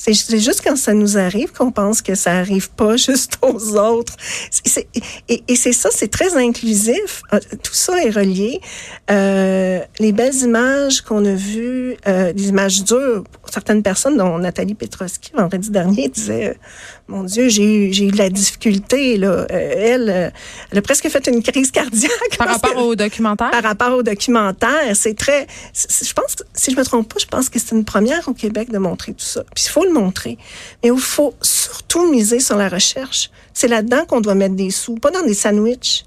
C'est 0.03 0.39
juste 0.39 0.62
quand 0.63 0.75
ça 0.75 0.93
nous 0.93 1.17
arrive 1.17 1.51
qu'on 1.51 1.72
pense 1.72 2.01
que 2.01 2.15
ça 2.15 2.31
arrive 2.31 2.72
pas 2.72 2.98
juste 3.08 3.34
aux 3.41 3.75
autres. 3.77 4.15
Et 5.29 5.43
et 5.48 5.55
c'est 5.55 5.74
ça, 5.74 5.89
c'est 5.91 6.08
très 6.10 6.36
inclusif. 6.38 7.22
Euh, 7.34 7.39
Tout 7.63 7.74
ça 7.74 8.01
est 8.03 8.10
relié. 8.10 8.62
Euh, 9.12 9.79
les 10.00 10.12
belles 10.12 10.36
images 10.36 11.01
qu'on 11.01 11.24
a 11.25 11.34
vues, 11.34 11.98
euh, 12.08 12.34
des 12.34 12.48
images 12.50 12.84
dures, 12.84 13.24
pour 13.41 13.50
certaines 13.53 13.84
personnes, 13.84 14.17
dont 14.17 14.38
Nathalie 14.38 14.74
Petroski, 14.75 15.31
vendredi 15.36 15.70
dernier, 15.70 16.08
disait, 16.08 16.50
euh, 16.50 16.53
mon 17.08 17.24
Dieu, 17.24 17.50
j'ai 17.50 17.63
eu, 17.89 17.93
j'ai 17.93 18.05
eu 18.05 18.12
de 18.12 18.17
la 18.17 18.29
difficulté. 18.29 19.17
Là. 19.17 19.27
Euh, 19.27 19.46
elle, 19.51 20.10
euh, 20.10 20.29
elle 20.72 20.77
a 20.77 20.81
presque 20.81 21.08
fait 21.10 21.27
une 21.27 21.43
crise 21.43 21.72
cardiaque. 21.72 22.38
Par 22.38 22.48
rapport 22.48 22.74
que- 22.74 22.79
au 22.79 22.96
documentaire? 22.96 23.51
par 23.51 23.63
rapport 23.63 23.91
au 23.98 24.03
documentaire, 24.03 24.96
c'est 24.96 25.15
très. 25.15 25.46
Je 25.75 26.13
pense, 26.13 26.36
si 26.53 26.72
je 26.72 26.77
me 26.77 26.84
trompe 26.84 27.13
pas, 27.13 27.20
je 27.20 27.25
pense 27.27 27.50
que 27.50 27.60
c'est 27.60 27.75
une 27.75 27.86
première 27.86 28.27
au 28.27 28.34
Québec 28.34 28.72
de 28.72 28.77
montrer 28.77 29.12
tout 29.13 29.25
ça. 29.25 29.43
Puis 29.53 29.65
il 29.67 29.70
faut 29.70 29.84
le 29.86 29.90
montrer, 29.91 30.38
mais 30.83 30.89
il 30.89 31.00
faut 31.00 31.33
surtout 31.41 32.10
miser 32.12 32.39
sur 32.39 32.57
la 32.57 32.69
recherche. 32.69 33.29
C'est 33.53 33.67
là-dedans 33.67 34.05
qu'on 34.07 34.21
doit 34.21 34.36
mettre 34.36 34.55
des 34.55 34.71
sous, 34.71 34.95
pas 34.95 35.12
dans 35.12 35.24
des 35.24 35.33
sandwichs, 35.33 36.05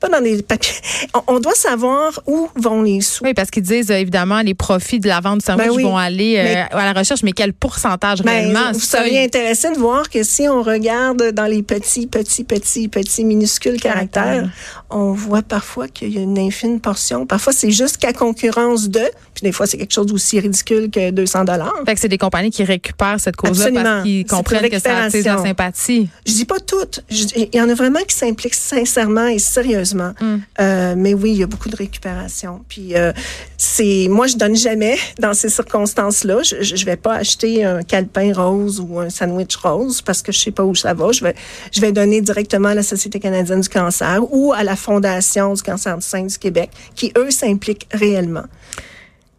pas 0.00 0.08
dans 0.08 0.20
des 0.20 0.40
papiers. 0.42 0.76
On, 1.26 1.40
doit 1.40 1.56
savoir 1.56 2.20
où 2.28 2.48
vont 2.54 2.82
les 2.82 3.00
sous. 3.00 3.24
Oui, 3.24 3.34
parce 3.34 3.50
qu'ils 3.50 3.64
disent, 3.64 3.90
euh, 3.90 3.96
évidemment, 3.96 4.42
les 4.42 4.54
profits 4.54 5.00
de 5.00 5.08
la 5.08 5.18
vente 5.18 5.40
du 5.40 5.44
sandwich 5.44 5.66
Ben 5.66 5.74
oui. 5.74 5.82
vont 5.82 5.96
aller 5.96 6.36
euh, 6.38 6.42
Mais- 6.44 6.66
à 6.70 6.92
la 6.92 6.98
recherche, 7.00 7.24
mais 7.24 7.32
quel 7.32 7.52
pourcentage 7.52 8.22
Ben, 8.22 8.30
réellement? 8.30 8.70
vous 8.72 8.78
seriez 8.78 9.24
intéressé 9.24 9.72
de 9.72 9.76
voir 9.78 10.08
que 10.08 10.22
si 10.22 10.48
on 10.48 10.62
regarde 10.62 11.32
dans 11.32 11.46
les 11.46 11.64
petits, 11.64 12.06
petits, 12.06 12.44
petits, 12.44 12.86
petits, 12.86 13.24
minuscules 13.24 13.80
caractères, 13.80 14.22
Caractères. 14.22 14.50
on 14.90 15.10
voit 15.12 15.42
parfois 15.42 15.88
qu'il 15.88 16.14
y 16.14 16.18
a 16.18 16.22
une 16.22 16.38
infime 16.38 16.78
portion. 16.78 17.26
Parfois, 17.26 17.52
c'est 17.52 17.72
juste 17.72 17.96
qu'à 17.96 18.12
concurrence 18.12 18.88
de, 18.90 19.02
puis 19.38 19.48
des 19.48 19.52
fois, 19.52 19.68
c'est 19.68 19.78
quelque 19.78 19.94
chose 19.94 20.06
d'aussi 20.06 20.40
ridicule 20.40 20.90
que 20.90 21.10
200 21.10 21.44
dollars. 21.44 21.72
Fait 21.86 21.94
que 21.94 22.00
c'est 22.00 22.08
des 22.08 22.18
compagnies 22.18 22.50
qui 22.50 22.64
récupèrent 22.64 23.20
cette 23.20 23.36
cause-là 23.36 23.70
parce 23.72 24.02
qu'ils 24.02 24.26
comprennent 24.26 24.68
que 24.68 24.80
ça 24.80 25.08
la 25.08 25.10
sympathie. 25.10 26.08
Je 26.26 26.32
dis 26.32 26.44
pas 26.44 26.58
toutes. 26.58 27.04
Il 27.08 27.54
y 27.54 27.60
en 27.60 27.68
a 27.68 27.74
vraiment 27.74 28.00
qui 28.00 28.16
s'impliquent 28.16 28.54
sincèrement 28.54 29.28
et 29.28 29.38
sérieusement. 29.38 30.12
Mm. 30.20 30.36
Euh, 30.60 30.94
mais 30.96 31.14
oui, 31.14 31.30
il 31.30 31.36
y 31.36 31.42
a 31.44 31.46
beaucoup 31.46 31.68
de 31.68 31.76
récupération. 31.76 32.64
Puis 32.68 32.96
euh, 32.96 33.12
c'est, 33.56 34.08
moi, 34.10 34.26
je 34.26 34.36
donne 34.36 34.56
jamais 34.56 34.96
dans 35.20 35.34
ces 35.34 35.50
circonstances-là. 35.50 36.42
Je, 36.42 36.56
je 36.62 36.74
je 36.74 36.84
vais 36.84 36.96
pas 36.96 37.14
acheter 37.14 37.64
un 37.64 37.82
calepin 37.82 38.32
rose 38.34 38.80
ou 38.80 38.98
un 38.98 39.08
sandwich 39.08 39.54
rose 39.54 40.02
parce 40.02 40.20
que 40.20 40.32
je 40.32 40.40
sais 40.40 40.50
pas 40.50 40.64
où 40.64 40.74
ça 40.74 40.94
va. 40.94 41.12
Je 41.12 41.22
vais, 41.22 41.36
je 41.72 41.80
vais 41.80 41.92
donner 41.92 42.20
directement 42.22 42.70
à 42.70 42.74
la 42.74 42.82
Société 42.82 43.20
canadienne 43.20 43.60
du 43.60 43.68
cancer 43.68 44.20
ou 44.32 44.52
à 44.52 44.64
la 44.64 44.74
Fondation 44.74 45.54
du 45.54 45.62
cancer 45.62 45.96
du 45.96 46.04
sein 46.04 46.24
du 46.24 46.38
Québec, 46.38 46.70
qui 46.96 47.12
eux 47.16 47.30
s'impliquent 47.30 47.86
réellement. 47.92 48.44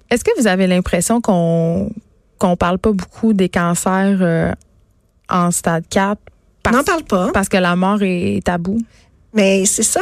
Est-ce 0.09 0.23
que 0.23 0.31
vous 0.39 0.47
avez 0.47 0.67
l'impression 0.67 1.21
qu'on 1.21 1.91
qu'on 2.37 2.55
parle 2.55 2.79
pas 2.79 2.91
beaucoup 2.93 3.33
des 3.33 3.49
cancers 3.49 4.17
euh, 4.21 4.51
en 5.29 5.51
stade 5.51 5.83
4 5.89 6.17
On 6.17 6.21
parce, 6.63 6.75
n'en 6.77 6.83
parle 6.83 7.03
pas. 7.03 7.31
parce 7.33 7.49
que 7.49 7.57
la 7.57 7.75
mort 7.75 7.99
est 8.01 8.41
tabou? 8.45 8.77
Mais 9.33 9.65
c'est 9.65 9.83
ça. 9.83 9.99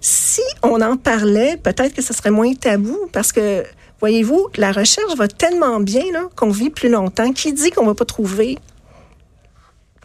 Si 0.00 0.42
on 0.62 0.80
en 0.80 0.96
parlait, 0.96 1.56
peut-être 1.56 1.94
que 1.94 2.02
ce 2.02 2.12
serait 2.12 2.30
moins 2.32 2.52
tabou 2.54 2.98
parce 3.12 3.30
que, 3.32 3.64
voyez-vous, 4.00 4.48
la 4.56 4.72
recherche 4.72 5.14
va 5.16 5.28
tellement 5.28 5.78
bien 5.80 6.02
là, 6.12 6.24
qu'on 6.36 6.50
vit 6.50 6.70
plus 6.70 6.88
longtemps. 6.90 7.32
Qui 7.32 7.52
dit 7.52 7.70
qu'on 7.70 7.86
va 7.86 7.94
pas 7.94 8.04
trouver 8.04 8.58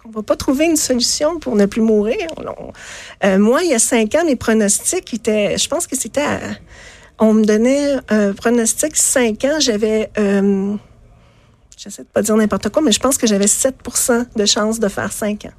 qu'on 0.03 0.11
va 0.11 0.21
pas 0.21 0.35
trouver 0.35 0.65
une 0.65 0.75
solution 0.75 1.39
pour 1.39 1.55
ne 1.55 1.65
plus 1.65 1.81
mourir? 1.81 2.17
On- 2.37 2.71
euh, 3.25 3.39
moi, 3.39 3.63
il 3.63 3.71
y 3.71 3.73
a 3.73 3.79
cinq 3.79 4.13
ans, 4.15 4.23
mes 4.23 4.35
pronostics 4.35 5.11
étaient, 5.15 5.57
je 5.57 5.67
pense 5.67 5.87
que 5.87 5.95
c'était, 5.97 6.21
à- 6.21 6.39
on 7.19 7.33
me 7.33 7.43
donnait 7.45 7.95
un 8.09 8.33
pronostic 8.33 8.95
cinq 8.95 9.45
ans, 9.45 9.59
j'avais, 9.59 10.09
euh, 10.17 10.75
j'essaie 11.77 12.03
de 12.03 12.07
pas 12.07 12.21
dire 12.21 12.35
n'importe 12.35 12.69
quoi, 12.69 12.81
mais 12.81 12.91
je 12.91 12.99
pense 12.99 13.17
que 13.17 13.27
j'avais 13.27 13.45
7% 13.45 14.25
de 14.35 14.45
chance 14.45 14.79
de 14.79 14.87
faire 14.87 15.11
cinq 15.11 15.45
ans 15.45 15.53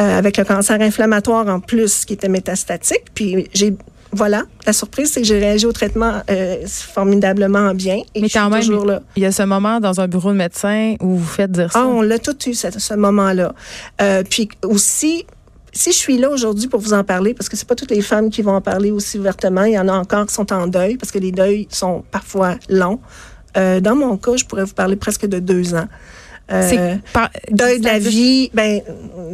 euh, 0.00 0.18
avec 0.18 0.36
le 0.36 0.44
cancer 0.44 0.80
inflammatoire 0.80 1.46
en 1.48 1.60
plus 1.60 2.04
qui 2.04 2.14
était 2.14 2.28
métastatique. 2.28 3.04
Puis 3.14 3.48
j'ai 3.54 3.76
voilà, 4.12 4.44
la 4.66 4.72
surprise, 4.72 5.10
c'est 5.12 5.20
que 5.20 5.26
j'ai 5.26 5.38
réagi 5.38 5.66
au 5.66 5.72
traitement 5.72 6.22
euh, 6.30 6.64
formidablement 6.66 7.74
bien 7.74 7.96
et 8.14 8.20
Mais 8.20 8.28
je 8.28 8.28
suis 8.28 8.38
quand 8.38 8.48
même, 8.48 8.60
toujours 8.60 8.86
là. 8.86 9.02
il 9.16 9.22
y 9.22 9.26
a 9.26 9.32
ce 9.32 9.42
moment 9.42 9.80
dans 9.80 10.00
un 10.00 10.08
bureau 10.08 10.30
de 10.30 10.36
médecin 10.36 10.94
où 11.00 11.16
vous 11.16 11.26
faites 11.26 11.50
dire 11.50 11.72
ça. 11.72 11.80
Ah, 11.82 11.86
on 11.86 12.02
l'a 12.02 12.18
tout 12.18 12.36
eu, 12.48 12.54
ce, 12.54 12.68
ce 12.70 12.94
moment-là. 12.94 13.54
Euh, 14.00 14.22
puis 14.28 14.48
aussi, 14.64 15.26
si 15.76 15.92
je 15.92 15.96
suis 15.96 16.18
là 16.18 16.30
aujourd'hui 16.30 16.68
pour 16.68 16.80
vous 16.80 16.92
en 16.94 17.04
parler, 17.04 17.34
parce 17.34 17.48
que 17.48 17.56
c'est 17.56 17.68
pas 17.68 17.74
toutes 17.74 17.90
les 17.90 18.02
femmes 18.02 18.30
qui 18.30 18.42
vont 18.42 18.54
en 18.54 18.60
parler 18.60 18.90
aussi 18.90 19.18
ouvertement, 19.18 19.64
il 19.64 19.74
y 19.74 19.78
en 19.78 19.88
a 19.88 19.92
encore 19.92 20.26
qui 20.26 20.34
sont 20.34 20.52
en 20.52 20.66
deuil, 20.66 20.96
parce 20.96 21.12
que 21.12 21.18
les 21.18 21.32
deuils 21.32 21.68
sont 21.70 22.02
parfois 22.10 22.56
longs. 22.68 23.00
Euh, 23.56 23.80
dans 23.80 23.94
mon 23.94 24.16
cas, 24.16 24.36
je 24.36 24.44
pourrais 24.44 24.64
vous 24.64 24.74
parler 24.74 24.96
presque 24.96 25.26
de 25.26 25.38
deux 25.38 25.74
ans. 25.74 25.86
Euh, 26.52 26.96
par- 27.12 27.30
deuil 27.50 27.80
de 27.80 27.84
la 27.86 27.98
vie, 27.98 28.50
ben, 28.54 28.80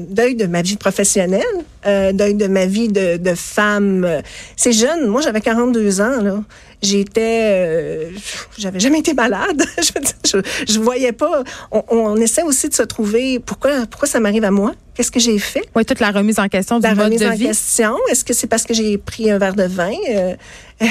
deuil 0.08 0.34
de 0.34 0.46
ma 0.46 0.62
vie 0.62 0.76
professionnelle, 0.76 1.42
euh, 1.86 2.12
de 2.12 2.46
ma 2.46 2.66
vie 2.66 2.88
de, 2.88 3.16
de 3.16 3.34
femme. 3.34 4.22
C'est 4.56 4.72
jeune. 4.72 5.06
Moi, 5.06 5.20
j'avais 5.20 5.40
42 5.40 6.00
ans, 6.00 6.20
là. 6.22 6.42
J'étais, 6.82 7.40
euh, 7.54 8.10
j'avais 8.58 8.80
jamais 8.80 8.98
été 8.98 9.14
malade. 9.14 9.62
je, 9.78 9.92
je, 10.28 10.72
je 10.72 10.80
voyais 10.80 11.12
pas. 11.12 11.44
On, 11.70 11.84
on 11.90 12.16
essaie 12.16 12.42
aussi 12.42 12.68
de 12.68 12.74
se 12.74 12.82
trouver. 12.82 13.38
Pourquoi, 13.38 13.86
pourquoi 13.88 14.08
ça 14.08 14.18
m'arrive 14.18 14.42
à 14.44 14.50
moi? 14.50 14.72
Qu'est-ce 14.94 15.12
que 15.12 15.20
j'ai 15.20 15.38
fait? 15.38 15.62
Oui, 15.76 15.84
toute 15.84 16.00
la 16.00 16.10
remise 16.10 16.38
en 16.38 16.48
question 16.48 16.78
du 16.78 16.82
La 16.82 16.94
mode 16.94 17.04
remise 17.06 17.20
de 17.20 17.26
en 17.26 17.34
vie. 17.34 17.46
question. 17.46 17.96
Est-ce 18.10 18.24
que 18.24 18.34
c'est 18.34 18.46
parce 18.48 18.64
que 18.64 18.74
j'ai 18.74 18.98
pris 18.98 19.30
un 19.30 19.38
verre 19.38 19.54
de 19.54 19.62
vin? 19.62 19.92
Euh, 20.10 20.34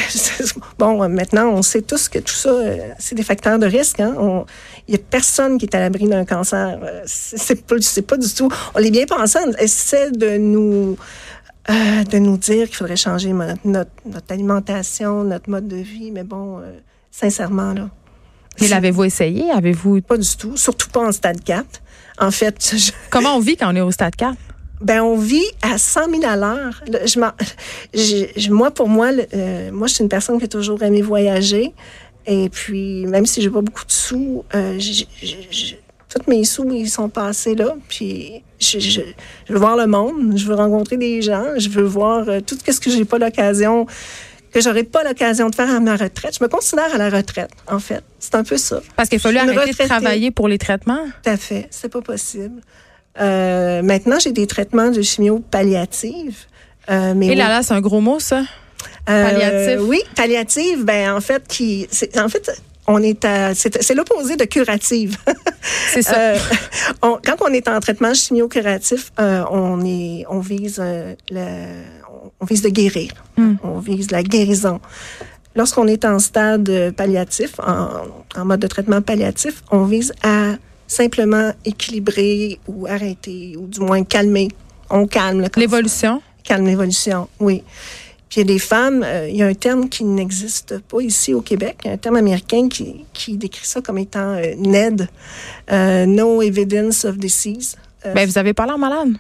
Bon, 0.80 1.04
euh, 1.04 1.08
maintenant, 1.08 1.50
on 1.52 1.62
sait 1.62 1.82
tous 1.82 2.08
que 2.10 2.20
tout 2.20 2.34
ça, 2.34 2.52
c'est 2.98 3.14
des 3.16 3.24
facteurs 3.24 3.60
de 3.60 3.66
risque. 3.66 4.00
Hein? 4.00 4.16
Il 4.88 4.96
y 4.96 4.98
a 4.98 5.02
personne 5.10 5.58
qui 5.58 5.66
est 5.66 5.76
à 5.76 5.80
l'abri 5.80 6.08
d'un 6.08 6.26
cancer. 6.26 6.80
C'est 7.06 7.62
pas, 7.66 7.76
c'est 7.82 8.02
pas 8.02 8.18
du 8.18 8.34
tout. 8.34 8.50
On 8.74 8.80
est 8.80 8.90
bien 8.92 9.06
pensant. 9.06 9.40
On 9.46 9.52
essaie 9.64 10.10
de 10.12 10.38
nous, 10.38 10.81
euh, 11.70 12.04
de 12.04 12.18
nous 12.18 12.38
dire 12.38 12.68
qu'il 12.68 12.76
faudrait 12.76 12.96
changer 12.96 13.34
notre, 13.34 13.62
notre 14.06 14.32
alimentation, 14.32 15.24
notre 15.24 15.50
mode 15.50 15.68
de 15.68 15.78
vie. 15.78 16.12
Mais 16.12 16.24
bon, 16.24 16.60
euh, 16.60 16.72
sincèrement, 17.12 17.74
là. 17.74 17.90
Mais 18.60 18.68
l'avez-vous 18.68 19.06
essayé? 19.06 19.50
Avez-vous. 19.52 20.02
Pas 20.02 20.18
du 20.18 20.36
tout. 20.38 20.58
Surtout 20.58 20.90
pas 20.90 21.00
en 21.08 21.12
stade 21.12 21.42
4. 21.44 21.66
En 22.20 22.32
fait, 22.32 22.56
je- 22.78 22.92
Comment 23.10 23.36
on 23.38 23.40
vit 23.40 23.56
quand 23.58 23.72
on 23.72 23.76
est 23.76 23.82
au 23.82 23.92
stade 23.92 24.16
4? 24.16 24.36
ben, 24.82 25.00
on 25.04 25.16
vit 25.16 25.46
à 25.62 25.78
100 25.78 26.10
000 26.10 26.24
à 26.26 26.36
l'heure. 26.36 26.84
Moi, 28.50 28.72
pour 28.72 28.90
moi, 28.90 29.12
le- 29.12 29.28
euh, 29.34 29.72
moi, 29.72 29.86
je 29.88 29.94
suis 29.94 30.04
une 30.04 30.10
personne 30.10 30.40
qui 30.40 30.46
a 30.46 30.48
toujours 30.48 30.82
aimé 30.82 31.02
voyager. 31.04 31.72
Et 32.26 32.50
puis, 32.50 33.06
même 33.06 33.26
si 33.28 33.42
j'ai 33.44 33.50
pas 33.52 33.62
beaucoup 33.62 33.86
de 33.86 33.92
sous, 33.92 34.44
euh, 34.56 34.80
tous 36.14 36.30
mes 36.30 36.44
sous, 36.44 36.70
ils 36.74 36.90
sont 36.90 37.10
passés 37.10 37.56
là. 37.56 37.76
Puis, 37.88 38.44
je, 38.60 38.80
je- 38.80 39.02
je 39.48 39.54
veux 39.54 39.60
voir 39.60 39.76
le 39.78 39.88
monde, 39.88 40.34
je 40.38 40.46
veux 40.46 40.56
rencontrer 40.56 40.98
des 40.98 41.22
gens, 41.22 41.46
je 41.58 41.70
veux 41.70 41.84
voir 41.84 42.28
euh, 42.30 42.40
tout 42.42 42.58
ce 42.68 42.80
que 42.80 42.90
j'ai 42.92 43.06
pas 43.06 43.18
l'occasion, 43.18 43.86
que 44.54 44.60
j'aurais 44.62 44.84
pas 44.84 45.04
l'occasion 45.04 45.50
de 45.50 45.56
faire 45.56 45.70
à 45.70 45.80
ma 45.80 45.96
retraite. 45.96 46.38
Je 46.38 46.44
me 46.44 46.50
considère 46.50 46.94
à 46.94 46.98
la 46.98 47.10
retraite, 47.10 47.52
en 47.68 47.80
fait. 47.80 48.04
C'est 48.20 48.36
un 48.36 48.44
peu 48.44 48.58
ça. 48.58 48.82
Parce 48.96 49.08
qu'il 49.10 49.18
a 49.18 49.22
fallu 49.22 49.38
arrêter 49.38 49.72
de 49.84 49.88
travailler 49.88 50.32
pour 50.32 50.48
les 50.48 50.58
traitements? 50.58 51.06
Tout 51.24 51.30
à 51.30 51.38
fait. 51.38 51.68
C'est 51.72 51.90
pas 51.92 52.02
possible. 52.02 52.62
Euh, 53.20 53.82
maintenant, 53.82 54.18
j'ai 54.20 54.32
des 54.32 54.48
traitements 54.48 54.90
de 54.90 55.02
chimio 55.02 55.40
palliative. 55.40 56.36
Euh, 56.90 57.14
mais 57.16 57.28
Et 57.28 57.30
oui. 57.32 57.36
là, 57.36 57.48
là, 57.50 57.64
c'est 57.64 57.74
un 57.74 57.82
gros 57.82 58.02
mot, 58.02 58.20
ça. 58.20 58.44
Euh, 59.10 59.24
palliatif. 59.32 59.88
oui, 59.88 60.02
palliative, 60.16 60.84
ben 60.84 61.14
en 61.14 61.22
fait, 61.22 61.44
qui, 61.48 61.88
en 62.18 62.28
fait, 62.30 62.52
on 62.88 63.02
est 63.02 63.24
à, 63.26 63.54
c'est, 63.56 63.82
c'est 63.82 63.94
l'opposé 63.96 64.36
de 64.36 64.46
curative. 64.46 65.18
C'est 65.94 66.02
ça. 66.02 66.16
Euh, 66.20 66.38
on- 67.04 67.20
quand 67.24 67.36
on 67.42 67.54
est 67.54 67.68
en 67.68 67.80
traitement 67.80 68.14
chimio-curatif, 68.14 69.12
euh, 69.20 69.44
on 69.52 69.86
est, 69.86 70.26
on 70.30 70.40
vise 70.40 70.80
euh, 70.82 71.14
le, 71.30 71.84
on 72.40 72.46
vise 72.46 72.62
de 72.64 72.70
guérir. 72.70 73.12
Hmm. 73.38 73.56
On 73.64 73.80
vise 73.80 74.10
la 74.12 74.24
guérison. 74.24 74.80
Lorsqu'on 75.56 75.88
est 75.88 76.04
en 76.06 76.18
stade 76.18 76.94
palliatif, 76.96 77.60
en, 77.60 77.90
en 78.40 78.46
mode 78.46 78.60
de 78.62 78.68
traitement 78.68 79.02
palliatif, 79.02 79.62
on 79.70 79.84
vise 79.84 80.14
à 80.24 80.54
simplement 80.88 81.52
équilibrer 81.66 82.60
ou 82.68 82.88
arrêter 82.88 83.56
ou 83.58 83.68
du 83.68 83.82
moins 83.82 84.04
calmer. 84.04 84.48
On 84.90 85.06
calme 85.08 85.46
L'évolution. 85.56 86.22
calme 86.44 86.66
l'évolution, 86.66 87.28
oui. 87.40 87.64
Puis 88.32 88.40
il 88.40 88.48
y 88.48 88.50
a 88.50 88.54
des 88.54 88.60
femmes, 88.60 89.04
euh, 89.04 89.28
il 89.28 89.36
y 89.36 89.44
a 89.44 89.48
un 89.48 89.54
terme 89.54 89.90
qui 89.90 90.06
n'existe 90.06 90.80
pas 90.80 91.02
ici 91.02 91.34
au 91.34 91.42
Québec, 91.42 91.80
un 91.86 91.98
terme 91.98 92.16
américain 92.16 92.70
qui, 92.70 93.04
qui 93.12 93.36
décrit 93.36 93.66
ça 93.66 93.82
comme 93.82 93.98
étant 93.98 94.36
euh, 94.38 94.56
NED, 94.58 95.10
euh, 95.70 96.06
No 96.06 96.42
Evidence 96.42 97.04
of 97.04 97.18
Disease. 97.18 97.76
Euh, 98.06 98.14
Ben, 98.14 98.26
vous 98.26 98.38
avez 98.38 98.54
pas 98.54 98.66
l'air 98.66 98.78
malade. 98.78 99.18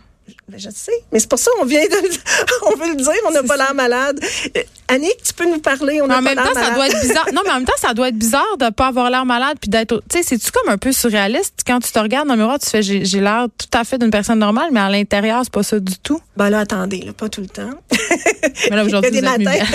Ben, 0.51 0.60
je 0.60 0.70
sais, 0.70 0.91
mais 1.12 1.20
c'est 1.20 1.29
pour 1.29 1.39
ça 1.39 1.50
qu'on 1.58 1.65
vient 1.65 1.81
de, 1.86 1.96
on 2.67 2.75
veut 2.75 2.89
le 2.91 2.96
dire, 2.98 3.12
on 3.27 3.31
n'a 3.31 3.41
pas 3.43 3.55
l'air 3.55 3.74
malade. 3.74 4.20
Euh, 4.58 4.62
Annick, 4.89 5.24
tu 5.24 5.34
peux 5.34 5.46
nous 5.50 5.60
parler, 5.60 6.01
on 6.01 6.08
n'a 6.08 6.15
en 6.20 6.24
pas 6.24 6.36
même 6.36 6.36
l'air 6.36 6.48
temps, 6.48 6.53
ça 6.53 6.60
malade. 6.60 6.75
doit 6.75 6.88
être 6.88 7.01
bizarre. 7.08 7.27
Non, 7.34 7.41
mais 7.46 7.51
en 7.51 7.55
même 7.55 7.65
temps, 7.65 7.74
ça 7.77 7.93
doit 7.93 8.10
être 8.10 8.17
bizarre 8.17 8.58
de 8.60 8.70
pas 8.70 8.88
avoir 8.88 9.10
l'air 9.10 9.25
malade 9.25 9.58
puis 9.62 9.70
d'être. 9.70 10.03
Tu 10.10 10.17
sais, 10.17 10.24
c'est-tu 10.24 10.51
comme 10.51 10.67
un 10.67 10.77
peu 10.77 10.91
surréaliste? 10.91 11.62
Quand 11.65 11.79
tu 11.79 11.89
te 11.91 12.00
regardes 12.00 12.27
dans 12.27 12.34
le 12.36 12.39
miroir, 12.41 12.60
tu 12.60 12.70
fais 12.70 12.81
j'ai 12.81 13.22
l'air 13.22 13.48
tout 13.58 13.77
à 13.77 13.86
fait 13.86 13.98
d'une 13.98 14.12
personne 14.12 14.39
normale, 14.39 14.70
mais 14.74 14.81
à 14.81 14.89
l'intérieur, 14.89 15.41
c'est 15.43 15.53
pas 15.53 15.63
ça 15.63 15.79
du 15.79 15.98
tout. 15.98 16.20
Ben 16.36 16.50
là, 16.50 16.60
attendez, 16.60 17.00
là, 17.00 17.13
pas 17.13 17.29
tout 17.29 17.41
le 17.41 17.48
temps. 17.48 17.70
Mais 18.70 18.75
là, 18.75 18.84
aujourd'hui, 18.84 19.12
des 19.12 19.22
vous 19.22 19.27
êtes 19.27 19.39
matins. 19.39 19.65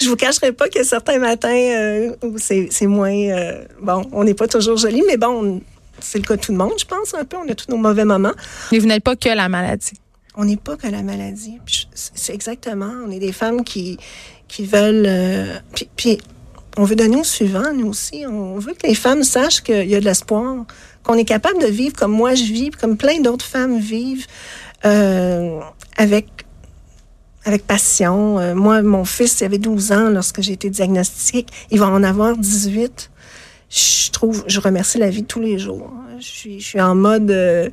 je 0.00 0.08
vous 0.08 0.16
cacherai 0.16 0.52
pas 0.52 0.66
a 0.74 0.84
certains 0.84 1.18
matins 1.18 1.48
euh, 1.48 2.12
où 2.22 2.36
c'est 2.38 2.68
c'est 2.70 2.86
moins... 2.86 3.12
euh, 3.12 3.62
bon, 3.80 4.02
on 4.12 4.24
n'est 4.24 4.34
pas 4.34 4.46
toujours 4.48 4.76
joli, 4.76 5.02
mais 5.06 5.16
bon, 5.16 5.60
c'est 6.02 6.18
le 6.18 6.24
cas 6.24 6.36
de 6.36 6.40
tout 6.40 6.52
le 6.52 6.58
monde, 6.58 6.72
je 6.78 6.84
pense, 6.84 7.14
un 7.14 7.24
peu. 7.24 7.36
On 7.36 7.48
a 7.48 7.54
tous 7.54 7.70
nos 7.70 7.76
mauvais 7.76 8.04
moments. 8.04 8.32
Mais 8.72 8.78
vous 8.78 8.86
n'êtes 8.86 9.04
pas 9.04 9.16
que 9.16 9.28
la 9.28 9.48
maladie. 9.48 9.94
On 10.36 10.44
n'est 10.44 10.56
pas 10.56 10.76
que 10.76 10.86
la 10.86 11.02
maladie. 11.02 11.58
C'est 11.94 12.34
exactement. 12.34 12.92
On 13.06 13.10
est 13.10 13.18
des 13.18 13.32
femmes 13.32 13.64
qui, 13.64 13.98
qui 14.48 14.64
veulent. 14.64 15.06
euh, 15.06 15.58
puis, 15.74 15.88
puis 15.96 16.18
on 16.76 16.84
veut 16.84 16.96
donner 16.96 17.16
au 17.16 17.24
suivant, 17.24 17.72
nous 17.74 17.88
aussi. 17.88 18.24
On 18.26 18.58
veut 18.58 18.74
que 18.74 18.86
les 18.86 18.94
femmes 18.94 19.24
sachent 19.24 19.60
qu'il 19.62 19.88
y 19.88 19.94
a 19.94 20.00
de 20.00 20.04
l'espoir, 20.04 20.64
qu'on 21.02 21.14
est 21.14 21.24
capable 21.24 21.60
de 21.60 21.66
vivre 21.66 21.96
comme 21.96 22.12
moi 22.12 22.34
je 22.34 22.44
vis, 22.44 22.70
comme 22.70 22.96
plein 22.96 23.20
d'autres 23.20 23.44
femmes 23.44 23.78
vivent, 23.78 24.26
euh, 24.84 25.60
avec 25.96 26.26
avec 27.44 27.66
passion. 27.66 28.38
Euh, 28.38 28.54
moi, 28.54 28.82
mon 28.82 29.04
fils, 29.04 29.40
il 29.40 29.44
avait 29.44 29.58
12 29.58 29.92
ans 29.92 30.10
lorsque 30.10 30.42
j'ai 30.42 30.52
été 30.52 30.70
diagnostiquée. 30.70 31.46
Il 31.70 31.80
va 31.80 31.86
en 31.88 32.02
avoir 32.02 32.36
18. 32.36 33.10
Je 33.70 34.10
trouve, 34.10 34.44
je 34.46 34.60
remercie 34.60 34.98
la 34.98 35.10
vie 35.10 35.24
tous 35.24 35.40
les 35.40 35.58
jours. 35.58 35.90
Je 36.18 36.24
suis, 36.26 36.60
je 36.60 36.66
suis 36.66 36.80
en 36.80 36.94
mode. 36.94 37.30
euh, 37.30 37.68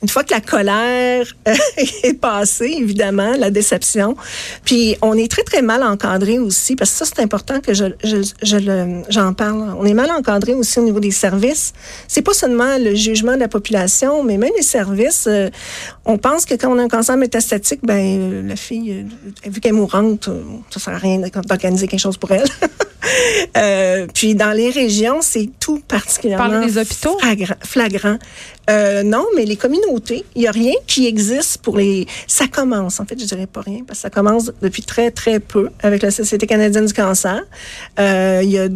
une 0.00 0.08
fois 0.08 0.22
que 0.22 0.32
la 0.32 0.40
colère 0.40 1.26
euh, 1.48 1.54
est 2.04 2.14
passée, 2.14 2.72
évidemment, 2.78 3.32
la 3.36 3.50
déception, 3.50 4.16
puis 4.64 4.96
on 5.02 5.14
est 5.14 5.28
très, 5.28 5.42
très 5.42 5.60
mal 5.60 5.82
encadré 5.82 6.38
aussi, 6.38 6.76
parce 6.76 6.92
que 6.92 6.98
ça, 6.98 7.04
c'est 7.04 7.20
important 7.20 7.60
que 7.60 7.74
je, 7.74 7.86
je, 8.04 8.22
je 8.44 9.02
j'en 9.08 9.34
parle. 9.34 9.74
On 9.76 9.84
est 9.84 9.94
mal 9.94 10.10
encadré 10.12 10.54
aussi 10.54 10.78
au 10.78 10.84
niveau 10.84 11.00
des 11.00 11.10
services. 11.10 11.72
C'est 12.06 12.22
pas 12.22 12.32
seulement 12.32 12.78
le 12.78 12.94
jugement 12.94 13.34
de 13.34 13.40
la 13.40 13.48
population, 13.48 14.22
mais 14.22 14.36
même 14.38 14.52
les 14.56 14.62
services. 14.62 15.26
euh, 15.26 15.50
on 16.04 16.16
pense 16.16 16.44
que 16.44 16.54
quand 16.54 16.72
on 16.72 16.78
a 16.78 16.82
un 16.84 16.88
cancer 16.88 17.16
métastatique, 17.16 17.80
ben 17.82 18.20
euh, 18.20 18.42
la 18.48 18.56
fille, 18.56 19.04
vu 19.44 19.60
qu'elle 19.60 19.70
est 19.70 19.76
mourante, 19.76 20.28
ça 20.70 20.78
sert 20.78 20.94
à 20.94 20.98
rien 20.98 21.18
d'organiser 21.18 21.88
quelque 21.88 22.00
chose 22.00 22.16
pour 22.16 22.30
elle. 22.30 22.48
Euh, 23.56 24.06
puis 24.12 24.34
dans 24.34 24.52
les 24.52 24.70
régions, 24.70 25.18
c'est 25.20 25.48
tout 25.60 25.80
particulièrement 25.86 26.60
des 26.64 26.78
hôpitaux? 26.78 27.18
flagrant. 27.18 27.56
flagrant. 27.62 28.18
Euh, 28.70 29.02
non, 29.02 29.24
mais 29.36 29.44
les 29.44 29.56
communautés, 29.56 30.24
il 30.34 30.42
n'y 30.42 30.48
a 30.48 30.50
rien 30.50 30.74
qui 30.86 31.06
existe 31.06 31.58
pour 31.58 31.76
les. 31.76 32.06
Ça 32.26 32.46
commence, 32.46 33.00
en 33.00 33.06
fait, 33.06 33.18
je 33.18 33.24
dirais 33.24 33.46
pas 33.46 33.62
rien, 33.62 33.82
parce 33.86 34.00
que 34.00 34.02
ça 34.02 34.10
commence 34.10 34.52
depuis 34.60 34.82
très, 34.82 35.10
très 35.10 35.40
peu 35.40 35.70
avec 35.80 36.02
la 36.02 36.10
Société 36.10 36.46
canadienne 36.46 36.86
du 36.86 36.92
cancer. 36.92 37.42
Euh, 37.98 38.42
y 38.44 38.58
a 38.58 38.68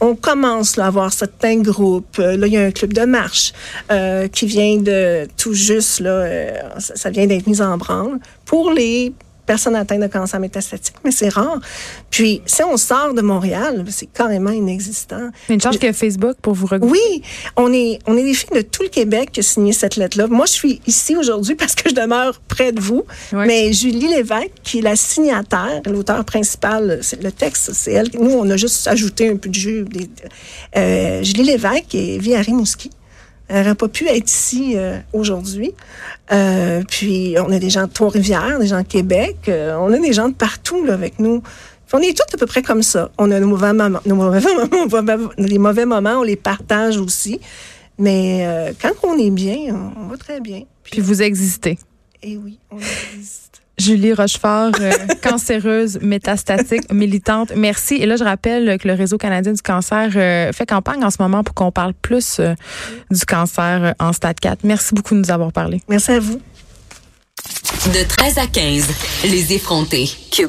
on 0.00 0.16
commence 0.16 0.76
là, 0.76 0.84
à 0.84 0.86
avoir 0.88 1.12
certains 1.12 1.60
groupes. 1.60 2.18
Là, 2.18 2.46
il 2.46 2.52
y 2.52 2.56
a 2.56 2.62
un 2.62 2.70
club 2.70 2.92
de 2.92 3.04
marche 3.04 3.52
euh, 3.90 4.28
qui 4.28 4.46
vient 4.46 4.76
de 4.76 5.26
tout 5.36 5.54
juste, 5.54 6.00
là, 6.00 6.10
euh, 6.10 6.58
ça, 6.78 6.96
ça 6.96 7.10
vient 7.10 7.26
d'être 7.26 7.46
mis 7.46 7.62
en 7.62 7.76
branle 7.78 8.18
pour 8.44 8.70
les 8.70 9.12
personnes 9.46 9.76
atteintes 9.76 10.00
de 10.00 10.06
cancer 10.06 10.40
métastatique, 10.40 10.94
mais 11.04 11.10
c'est 11.10 11.28
rare. 11.28 11.60
Puis, 12.10 12.42
si 12.46 12.62
on 12.62 12.76
sort 12.76 13.14
de 13.14 13.20
Montréal, 13.22 13.84
c'est 13.88 14.06
carrément 14.12 14.50
inexistant. 14.50 15.30
Une 15.48 15.60
chance 15.60 15.76
qu'il 15.76 15.86
y 15.86 15.90
a 15.90 15.92
Facebook 15.92 16.36
pour 16.40 16.54
vous 16.54 16.66
regrouper. 16.66 16.92
Oui, 16.98 17.22
on 17.56 17.72
est, 17.72 17.98
on 18.06 18.16
est 18.16 18.22
des 18.24 18.34
filles 18.34 18.56
de 18.56 18.60
tout 18.62 18.82
le 18.82 18.88
Québec 18.88 19.30
qui 19.32 19.40
a 19.40 19.42
signé 19.42 19.72
cette 19.72 19.96
lettre-là. 19.96 20.26
Moi, 20.28 20.46
je 20.46 20.52
suis 20.52 20.80
ici 20.86 21.16
aujourd'hui 21.16 21.54
parce 21.54 21.74
que 21.74 21.88
je 21.90 21.94
demeure 21.94 22.40
près 22.48 22.72
de 22.72 22.80
vous. 22.80 23.04
Mais 23.46 23.72
Julie 23.72 24.08
Lévesque, 24.08 24.50
qui 24.62 24.78
est 24.78 24.82
la 24.82 24.96
signataire, 24.96 25.82
l'auteur 25.86 26.24
principal, 26.24 26.98
c'est 27.02 27.22
le 27.22 27.32
texte, 27.32 27.72
c'est 27.74 27.92
elle. 27.92 28.08
Nous, 28.18 28.30
on 28.30 28.48
a 28.50 28.56
juste 28.56 28.86
ajouté 28.88 29.28
un 29.28 29.36
peu 29.36 29.48
de 29.48 29.54
jus. 29.54 29.84
des- 29.84 30.08
euh, 30.76 31.22
Julie 31.22 31.44
Lévesque 31.44 31.94
et 31.94 32.18
vit 32.18 32.34
à 32.34 32.40
Rimouski. 32.40 32.90
Elle 33.48 33.62
n'aurait 33.64 33.74
pas 33.74 33.88
pu 33.88 34.06
être 34.08 34.30
ici 34.30 34.72
euh, 34.76 34.98
aujourd'hui. 35.12 35.74
Euh, 36.32 36.82
puis, 36.88 37.36
on 37.38 37.50
a 37.52 37.58
des 37.58 37.70
gens 37.70 37.86
de 37.86 37.92
Trois-Rivières, 37.92 38.58
des 38.58 38.68
gens 38.68 38.80
de 38.80 38.86
Québec. 38.86 39.36
euh, 39.48 39.76
on 39.76 39.92
a 39.92 39.98
des 39.98 40.12
gens 40.12 40.28
de 40.28 40.34
partout 40.34 40.84
là, 40.84 40.94
avec 40.94 41.18
nous. 41.18 41.40
Puis 41.40 41.94
on 41.94 41.98
est 42.00 42.16
tous 42.16 42.34
à 42.34 42.38
peu 42.38 42.46
près 42.46 42.62
comme 42.62 42.82
ça. 42.82 43.10
On 43.18 43.30
a 43.30 43.38
nos 43.40 43.46
mauvais 43.48 43.72
moments. 43.74 44.00
Nos 44.06 44.14
mauvais 44.14 44.40
moments, 44.40 45.30
les 45.36 45.58
mauvais 45.58 45.84
moments, 45.84 46.20
on 46.20 46.22
les 46.22 46.36
partage 46.36 46.96
aussi. 46.96 47.40
Mais 47.98 48.44
euh, 48.46 48.72
quand 48.80 48.92
on 49.02 49.18
est 49.18 49.30
bien, 49.30 49.74
on, 49.74 50.04
on 50.04 50.06
va 50.08 50.16
très 50.16 50.40
bien. 50.40 50.62
Puis 50.82 51.00
vous 51.00 51.22
existez. 51.22 51.78
Et 52.22 52.36
oui, 52.38 52.58
on 52.70 52.78
existe. 52.78 53.53
Julie 53.78 54.12
Rochefort, 54.12 54.72
euh, 54.80 54.92
cancéreuse, 55.22 55.98
métastatique, 56.00 56.92
militante. 56.92 57.52
Merci. 57.56 57.96
Et 57.96 58.06
là, 58.06 58.16
je 58.16 58.24
rappelle 58.24 58.78
que 58.78 58.88
le 58.88 58.94
Réseau 58.94 59.18
canadien 59.18 59.52
du 59.52 59.62
cancer 59.62 60.10
euh, 60.16 60.52
fait 60.52 60.66
campagne 60.66 61.04
en 61.04 61.10
ce 61.10 61.16
moment 61.20 61.42
pour 61.42 61.54
qu'on 61.54 61.72
parle 61.72 61.94
plus 61.94 62.38
euh, 62.38 62.54
du 63.10 63.24
cancer 63.24 63.84
euh, 63.84 63.92
en 63.98 64.12
stade 64.12 64.38
4. 64.40 64.60
Merci 64.64 64.94
beaucoup 64.94 65.14
de 65.14 65.20
nous 65.20 65.30
avoir 65.30 65.52
parlé. 65.52 65.82
Merci 65.88 66.12
à 66.12 66.20
vous. 66.20 66.40
De 67.86 68.08
13 68.08 68.38
à 68.38 68.46
15, 68.46 68.86
les 69.24 69.52
effrontés. 69.52 70.08